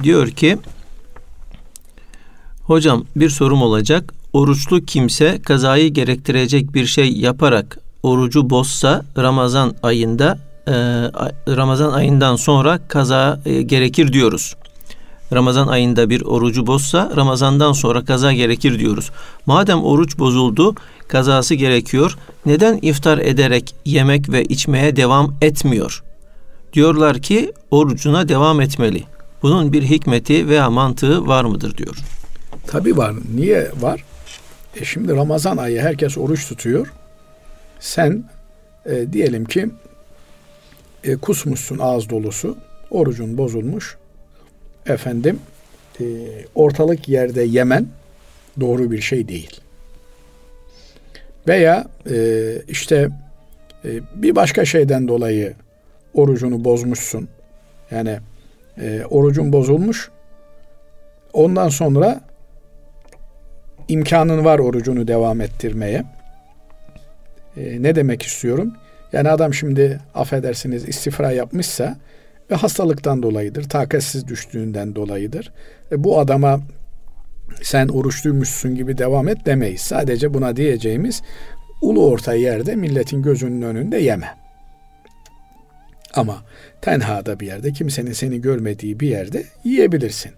diyor 0.04 0.28
ki 0.28 0.58
Hocam 2.72 3.06
bir 3.16 3.30
sorum 3.30 3.62
olacak. 3.62 4.14
Oruçlu 4.34 4.86
kimse 4.86 5.42
kazayı 5.42 5.94
gerektirecek 5.94 6.74
bir 6.74 6.86
şey 6.86 7.12
yaparak 7.12 7.78
orucu 8.04 8.50
bozsa 8.50 9.06
Ramazan 9.18 9.76
ayında 9.84 10.40
e, 10.68 10.74
Ramazan 11.56 11.94
ayından 11.94 12.36
sonra 12.36 12.80
kaza 12.88 13.40
gerekir 13.66 14.14
diyoruz. 14.14 14.56
Ramazan 15.34 15.68
ayında 15.68 16.10
bir 16.10 16.22
orucu 16.22 16.68
bozsa 16.68 17.12
Ramazandan 17.16 17.72
sonra 17.74 18.06
kaza 18.06 18.34
gerekir 18.34 18.80
diyoruz. 18.80 19.12
Madem 19.46 19.84
oruç 19.84 20.20
bozuldu, 20.20 20.76
kazası 21.08 21.56
gerekiyor. 21.56 22.18
Neden 22.46 22.80
iftar 22.82 23.18
ederek 23.18 23.76
yemek 23.86 24.30
ve 24.30 24.44
içmeye 24.44 24.96
devam 24.96 25.36
etmiyor? 25.42 26.04
Diyorlar 26.74 27.20
ki 27.20 27.54
orucuna 27.72 28.30
devam 28.30 28.62
etmeli. 28.62 29.04
Bunun 29.42 29.74
bir 29.74 29.84
hikmeti 29.84 30.50
veya 30.50 30.70
mantığı 30.70 31.28
var 31.28 31.44
mıdır 31.44 31.78
diyor. 31.78 31.98
Tabii 32.68 32.98
var. 32.98 33.16
Niye 33.36 33.72
var? 33.82 34.04
E 34.76 34.86
şimdi 34.86 35.16
Ramazan 35.16 35.58
ayı 35.58 35.82
herkes 35.82 36.18
oruç 36.18 36.48
tutuyor. 36.48 36.94
Sen 37.80 38.24
e, 38.86 39.14
diyelim 39.14 39.46
ki 39.46 39.70
e, 41.04 41.16
kusmuşsun 41.16 41.78
ağız 41.80 42.10
dolusu. 42.10 42.58
Orucun 42.92 43.38
bozulmuş 43.38 43.98
efendim 44.88 45.40
e, 46.00 46.06
ortalık 46.56 47.10
yerde 47.10 47.42
yemen 47.42 47.88
doğru 48.60 48.92
bir 48.92 49.02
şey 49.02 49.28
değil. 49.28 49.62
Veya 51.48 51.86
e, 52.10 52.16
işte 52.68 53.10
e, 53.86 53.90
bir 54.16 54.36
başka 54.36 54.66
şeyden 54.66 55.08
dolayı 55.08 55.54
orucunu 56.14 56.64
bozmuşsun. 56.64 57.28
Yani 57.92 58.20
e, 58.82 59.02
orucun 59.10 59.54
bozulmuş. 59.54 60.10
Ondan 61.34 61.70
sonra 61.70 62.22
imkanın 63.88 64.46
var 64.46 64.60
orucunu 64.60 65.08
devam 65.08 65.42
ettirmeye. 65.42 66.04
E, 67.58 67.84
ne 67.84 67.96
demek 67.96 68.22
istiyorum? 68.24 68.74
Yani 69.14 69.30
adam 69.30 69.54
şimdi 69.54 70.00
affedersiniz 70.16 70.90
istifra 70.90 71.32
yapmışsa 71.32 71.98
ve 72.52 72.56
hastalıktan 72.56 73.24
dolayıdır, 73.24 73.64
takatsiz 73.64 74.28
düştüğünden 74.28 74.96
dolayıdır. 74.96 75.52
E, 75.92 76.04
bu 76.04 76.20
adama 76.20 76.60
sen 77.62 77.88
oruçluymuşsun 77.88 78.76
gibi 78.76 78.98
devam 78.98 79.28
et 79.28 79.46
demeyiz. 79.46 79.82
Sadece 79.82 80.34
buna 80.34 80.56
diyeceğimiz 80.56 81.22
ulu 81.82 82.08
orta 82.08 82.34
yerde 82.34 82.76
milletin 82.76 83.22
gözünün 83.22 83.62
önünde 83.62 83.98
yeme. 83.98 84.28
Ama 86.14 86.44
tenhada 86.82 87.40
bir 87.40 87.48
yerde 87.48 87.74
kimsenin 87.74 88.14
seni 88.14 88.42
görmediği 88.42 89.00
bir 89.00 89.08
yerde 89.08 89.44
yiyebilirsin. 89.64 90.32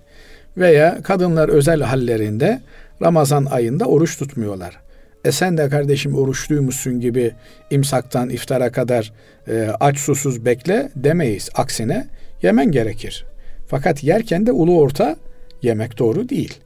Veya 0.57 1.01
kadınlar 1.03 1.49
özel 1.49 1.82
hallerinde 1.82 2.61
Ramazan 3.01 3.45
ayında 3.45 3.86
oruç 3.86 4.18
tutmuyorlar. 4.18 4.80
E 5.26 5.32
sen 5.32 5.57
de 5.57 5.69
kardeşim 5.69 6.15
oruçluymuşsun 6.15 6.99
gibi 6.99 7.32
imsaktan 7.69 8.30
iftara 8.30 8.71
kadar 8.71 9.13
e, 9.47 9.67
aç 9.80 9.97
susuz 9.97 10.45
bekle 10.45 10.89
demeyiz. 10.95 11.49
Aksine 11.55 12.07
yemen 12.41 12.71
gerekir. 12.71 13.26
Fakat 13.67 14.03
yerken 14.03 14.45
de 14.45 14.51
ulu 14.51 14.80
orta 14.80 15.15
yemek 15.61 15.99
doğru 15.99 16.30
değil. 16.30 16.59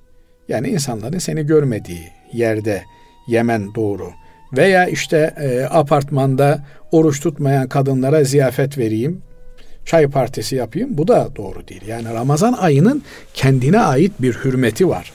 Yani 0.47 0.69
insanların 0.69 1.19
seni 1.19 1.45
görmediği 1.45 2.09
yerde 2.33 2.83
yemen 3.27 3.75
doğru. 3.75 4.11
Veya 4.57 4.85
işte 4.85 5.33
e, 5.39 5.63
apartmanda 5.63 6.65
oruç 6.91 7.19
tutmayan 7.19 7.67
kadınlara 7.67 8.23
ziyafet 8.23 8.77
vereyim, 8.77 9.21
çay 9.85 10.07
partisi 10.07 10.55
yapayım. 10.55 10.89
Bu 10.97 11.07
da 11.07 11.29
doğru 11.35 11.67
değil. 11.67 11.81
Yani 11.87 12.13
Ramazan 12.13 12.53
ayının 12.53 13.03
kendine 13.33 13.79
ait 13.79 14.11
bir 14.21 14.33
hürmeti 14.33 14.89
var. 14.89 15.13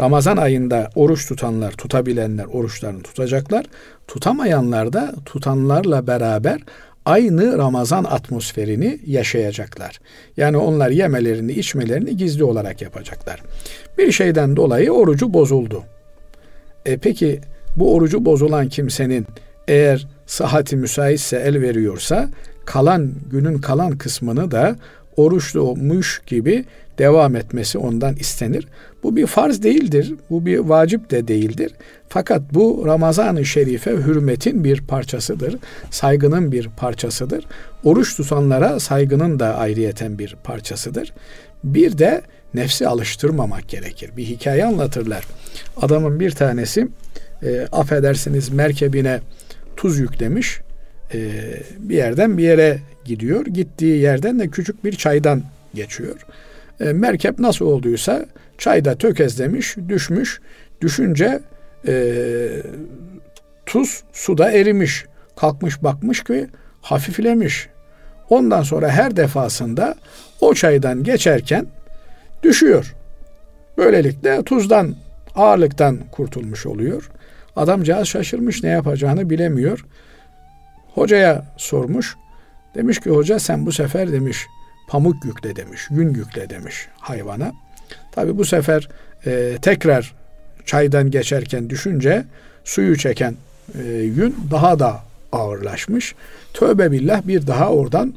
Ramazan 0.00 0.36
ayında 0.36 0.90
oruç 0.94 1.28
tutanlar, 1.28 1.72
tutabilenler 1.72 2.44
oruçlarını 2.44 3.02
tutacaklar. 3.02 3.66
Tutamayanlar 4.08 4.92
da 4.92 5.14
tutanlarla 5.24 6.06
beraber 6.06 6.60
aynı 7.04 7.58
Ramazan 7.58 8.04
atmosferini 8.04 9.00
yaşayacaklar. 9.06 10.00
Yani 10.36 10.56
onlar 10.56 10.90
yemelerini, 10.90 11.52
içmelerini 11.52 12.16
gizli 12.16 12.44
olarak 12.44 12.82
yapacaklar. 12.82 13.42
Bir 13.98 14.12
şeyden 14.12 14.56
dolayı 14.56 14.92
orucu 14.92 15.34
bozuldu. 15.34 15.82
E 16.86 16.96
peki 16.96 17.40
bu 17.76 17.94
orucu 17.94 18.24
bozulan 18.24 18.68
kimsenin 18.68 19.26
eğer 19.68 20.06
sıhhati 20.26 20.76
müsaitse 20.76 21.36
el 21.36 21.60
veriyorsa 21.60 22.28
kalan 22.64 23.12
günün 23.30 23.58
kalan 23.58 23.98
kısmını 23.98 24.50
da 24.50 24.76
oruçlumuş 25.16 26.22
gibi 26.26 26.64
devam 26.98 27.36
etmesi 27.36 27.78
ondan 27.78 28.14
istenir. 28.16 28.68
Bu 29.02 29.16
bir 29.16 29.26
farz 29.26 29.62
değildir. 29.62 30.14
Bu 30.30 30.46
bir 30.46 30.58
vacip 30.58 31.10
de 31.10 31.28
değildir. 31.28 31.72
Fakat 32.08 32.42
bu 32.54 32.82
Ramazan-ı 32.86 33.44
Şerife 33.44 33.90
hürmetin 33.90 34.64
bir 34.64 34.80
parçasıdır. 34.80 35.56
Saygının 35.90 36.52
bir 36.52 36.68
parçasıdır. 36.76 37.44
Oruç 37.84 38.16
tutanlara 38.16 38.80
saygının 38.80 39.38
da 39.38 39.56
ayrıyeten 39.56 40.18
bir 40.18 40.36
parçasıdır. 40.44 41.12
Bir 41.64 41.98
de 41.98 42.22
nefsi 42.54 42.88
alıştırmamak 42.88 43.68
gerekir. 43.68 44.10
Bir 44.16 44.24
hikaye 44.24 44.64
anlatırlar. 44.64 45.24
Adamın 45.76 46.20
bir 46.20 46.30
tanesi 46.30 46.88
e, 47.42 47.66
affedersiniz 47.72 48.48
merkebine 48.48 49.20
tuz 49.76 49.98
yüklemiş. 49.98 50.60
E, 51.14 51.30
bir 51.78 51.96
yerden 51.96 52.38
bir 52.38 52.42
yere 52.42 52.78
gidiyor. 53.04 53.46
Gittiği 53.46 53.98
yerden 53.98 54.40
de 54.40 54.48
küçük 54.48 54.84
bir 54.84 54.92
çaydan 54.92 55.42
geçiyor. 55.74 56.26
E, 56.80 56.84
merkep 56.92 57.38
nasıl 57.38 57.66
olduysa 57.66 58.26
çayda 58.62 58.94
tökezlemiş, 58.94 59.76
düşmüş. 59.88 60.40
Düşünce 60.80 61.40
e, 61.86 61.94
tuz 63.66 64.02
suda 64.12 64.52
erimiş. 64.52 65.04
Kalkmış 65.36 65.82
bakmış 65.82 66.24
ki 66.24 66.46
hafiflemiş. 66.80 67.68
Ondan 68.30 68.62
sonra 68.62 68.88
her 68.88 69.16
defasında 69.16 69.94
o 70.40 70.54
çaydan 70.54 71.04
geçerken 71.04 71.66
düşüyor. 72.42 72.94
Böylelikle 73.78 74.42
tuzdan, 74.42 74.94
ağırlıktan 75.34 75.98
kurtulmuş 76.12 76.66
oluyor. 76.66 77.10
Adamcağız 77.56 78.08
şaşırmış 78.08 78.62
ne 78.62 78.70
yapacağını 78.70 79.30
bilemiyor. 79.30 79.86
Hocaya 80.94 81.46
sormuş. 81.56 82.16
Demiş 82.74 83.00
ki 83.00 83.10
hoca 83.10 83.38
sen 83.38 83.66
bu 83.66 83.72
sefer 83.72 84.12
demiş 84.12 84.46
pamuk 84.88 85.24
yükle 85.24 85.56
demiş, 85.56 85.86
yün 85.90 86.14
yükle 86.14 86.50
demiş 86.50 86.88
hayvana. 87.00 87.52
Tabi 88.12 88.38
bu 88.38 88.44
sefer 88.44 88.88
e, 89.26 89.58
tekrar 89.62 90.14
çaydan 90.66 91.10
geçerken 91.10 91.70
düşünce 91.70 92.24
suyu 92.64 92.96
çeken 92.96 93.34
e, 93.78 93.82
yün 93.92 94.36
daha 94.50 94.78
da 94.78 95.00
ağırlaşmış. 95.32 96.14
Tövbe 96.54 96.92
billah 96.92 97.26
bir 97.26 97.46
daha 97.46 97.70
oradan 97.70 98.14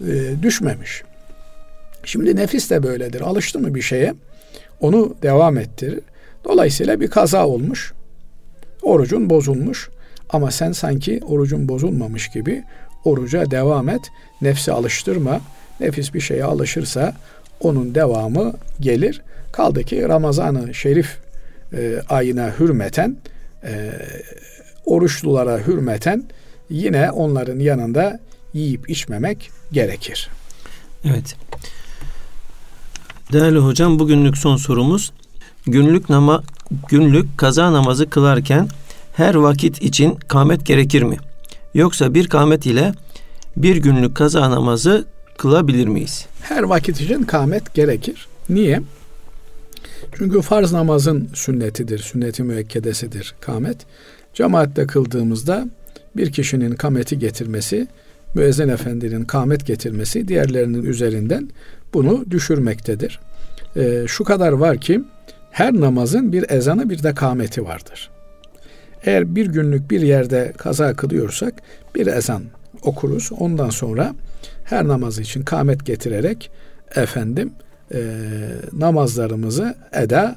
e, 0.00 0.42
düşmemiş. 0.42 1.02
Şimdi 2.04 2.36
nefis 2.36 2.70
de 2.70 2.82
böyledir. 2.82 3.20
Alıştı 3.20 3.58
mı 3.58 3.74
bir 3.74 3.82
şeye 3.82 4.14
onu 4.80 5.16
devam 5.22 5.58
ettirir. 5.58 6.00
Dolayısıyla 6.44 7.00
bir 7.00 7.10
kaza 7.10 7.46
olmuş. 7.46 7.92
Orucun 8.82 9.30
bozulmuş. 9.30 9.88
Ama 10.30 10.50
sen 10.50 10.72
sanki 10.72 11.20
orucun 11.28 11.68
bozulmamış 11.68 12.28
gibi 12.28 12.64
oruca 13.04 13.50
devam 13.50 13.88
et. 13.88 14.02
Nefsi 14.42 14.72
alıştırma. 14.72 15.40
Nefis 15.80 16.14
bir 16.14 16.20
şeye 16.20 16.44
alışırsa 16.44 17.14
onun 17.64 17.94
devamı 17.94 18.52
gelir. 18.80 19.22
Kaldı 19.52 19.82
ki 19.84 20.08
Ramazan-ı 20.08 20.74
Şerif 20.74 21.18
e, 21.72 22.00
ayına 22.08 22.54
hürmeten, 22.58 23.16
e, 23.64 23.92
oruçlulara 24.86 25.58
hürmeten 25.58 26.24
yine 26.70 27.10
onların 27.10 27.58
yanında 27.58 28.20
yiyip 28.54 28.90
içmemek 28.90 29.50
gerekir. 29.72 30.30
Evet. 31.04 31.36
Değerli 33.32 33.58
hocam 33.58 33.98
bugünlük 33.98 34.36
son 34.36 34.56
sorumuz. 34.56 35.12
Günlük 35.66 36.08
nama 36.10 36.42
günlük 36.88 37.38
kaza 37.38 37.72
namazı 37.72 38.10
kılarken 38.10 38.68
her 39.16 39.34
vakit 39.34 39.82
için 39.82 40.14
kâmet 40.14 40.66
gerekir 40.66 41.02
mi? 41.02 41.16
Yoksa 41.74 42.14
bir 42.14 42.28
kâmet 42.28 42.66
ile 42.66 42.92
bir 43.56 43.76
günlük 43.76 44.14
kaza 44.16 44.50
namazı 44.50 45.04
kılabilir 45.38 45.86
miyiz? 45.86 46.26
Her 46.40 46.62
vakit 46.62 47.00
için 47.00 47.22
kâmet 47.22 47.74
gerekir. 47.74 48.28
Niye? 48.48 48.80
Çünkü 50.18 50.42
farz 50.42 50.72
namazın 50.72 51.28
sünnetidir, 51.34 51.98
sünneti 51.98 52.42
müekkedesidir 52.42 53.34
kâmet. 53.40 53.76
Cemaatte 54.34 54.86
kıldığımızda 54.86 55.68
bir 56.16 56.32
kişinin 56.32 56.74
kâmeti 56.74 57.18
getirmesi, 57.18 57.86
müezzin 58.34 58.68
efendinin 58.68 59.24
kâmet 59.24 59.66
getirmesi 59.66 60.28
diğerlerinin 60.28 60.84
üzerinden 60.84 61.48
bunu 61.94 62.30
düşürmektedir. 62.30 63.20
E, 63.76 64.04
şu 64.08 64.24
kadar 64.24 64.52
var 64.52 64.78
ki 64.78 65.04
her 65.50 65.74
namazın 65.74 66.32
bir 66.32 66.50
ezanı 66.50 66.90
bir 66.90 67.02
de 67.02 67.14
kâmeti 67.14 67.64
vardır. 67.64 68.10
Eğer 69.04 69.34
bir 69.34 69.46
günlük 69.46 69.90
bir 69.90 70.00
yerde 70.00 70.52
kaza 70.56 70.94
kılıyorsak 70.94 71.54
bir 71.94 72.06
ezan 72.06 72.42
okuruz. 72.82 73.30
Ondan 73.38 73.70
sonra 73.70 74.14
her 74.64 74.88
namaz 74.88 75.18
için 75.18 75.42
kâmet 75.42 75.86
getirerek 75.86 76.50
efendim 76.94 77.52
e, 77.94 78.00
namazlarımızı 78.72 79.74
eda 79.92 80.36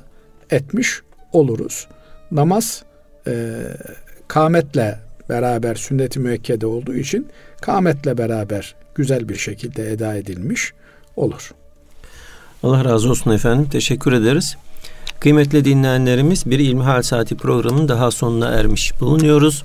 etmiş 0.50 1.02
oluruz. 1.34 1.88
Namaz 2.32 2.84
e, 3.28 3.54
kâmetle 4.28 5.00
beraber 5.30 5.76
sünnet-i 5.76 6.20
müekkede 6.20 6.66
olduğu 6.66 6.94
için 6.94 7.28
kâmetle 7.62 8.18
beraber 8.18 8.76
güzel 8.96 9.30
bir 9.30 9.36
şekilde 9.36 9.92
eda 9.92 10.16
edilmiş 10.16 10.74
olur. 11.16 11.52
Allah 12.64 12.86
razı 12.86 13.10
olsun 13.10 13.32
efendim. 13.32 13.70
Teşekkür 13.72 14.14
ederiz. 14.14 14.58
Kıymetli 15.20 15.66
dinleyenlerimiz 15.66 16.46
bir 16.46 16.60
İlmihal 16.60 17.02
Saati 17.02 17.38
programının 17.38 17.88
daha 17.88 18.12
sonuna 18.12 18.50
ermiş 18.50 19.00
bulunuyoruz. 19.00 19.64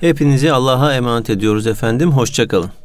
Hepinizi 0.00 0.52
Allah'a 0.52 0.94
emanet 0.94 1.30
ediyoruz 1.30 1.66
efendim. 1.66 2.12
Hoşçakalın. 2.12 2.79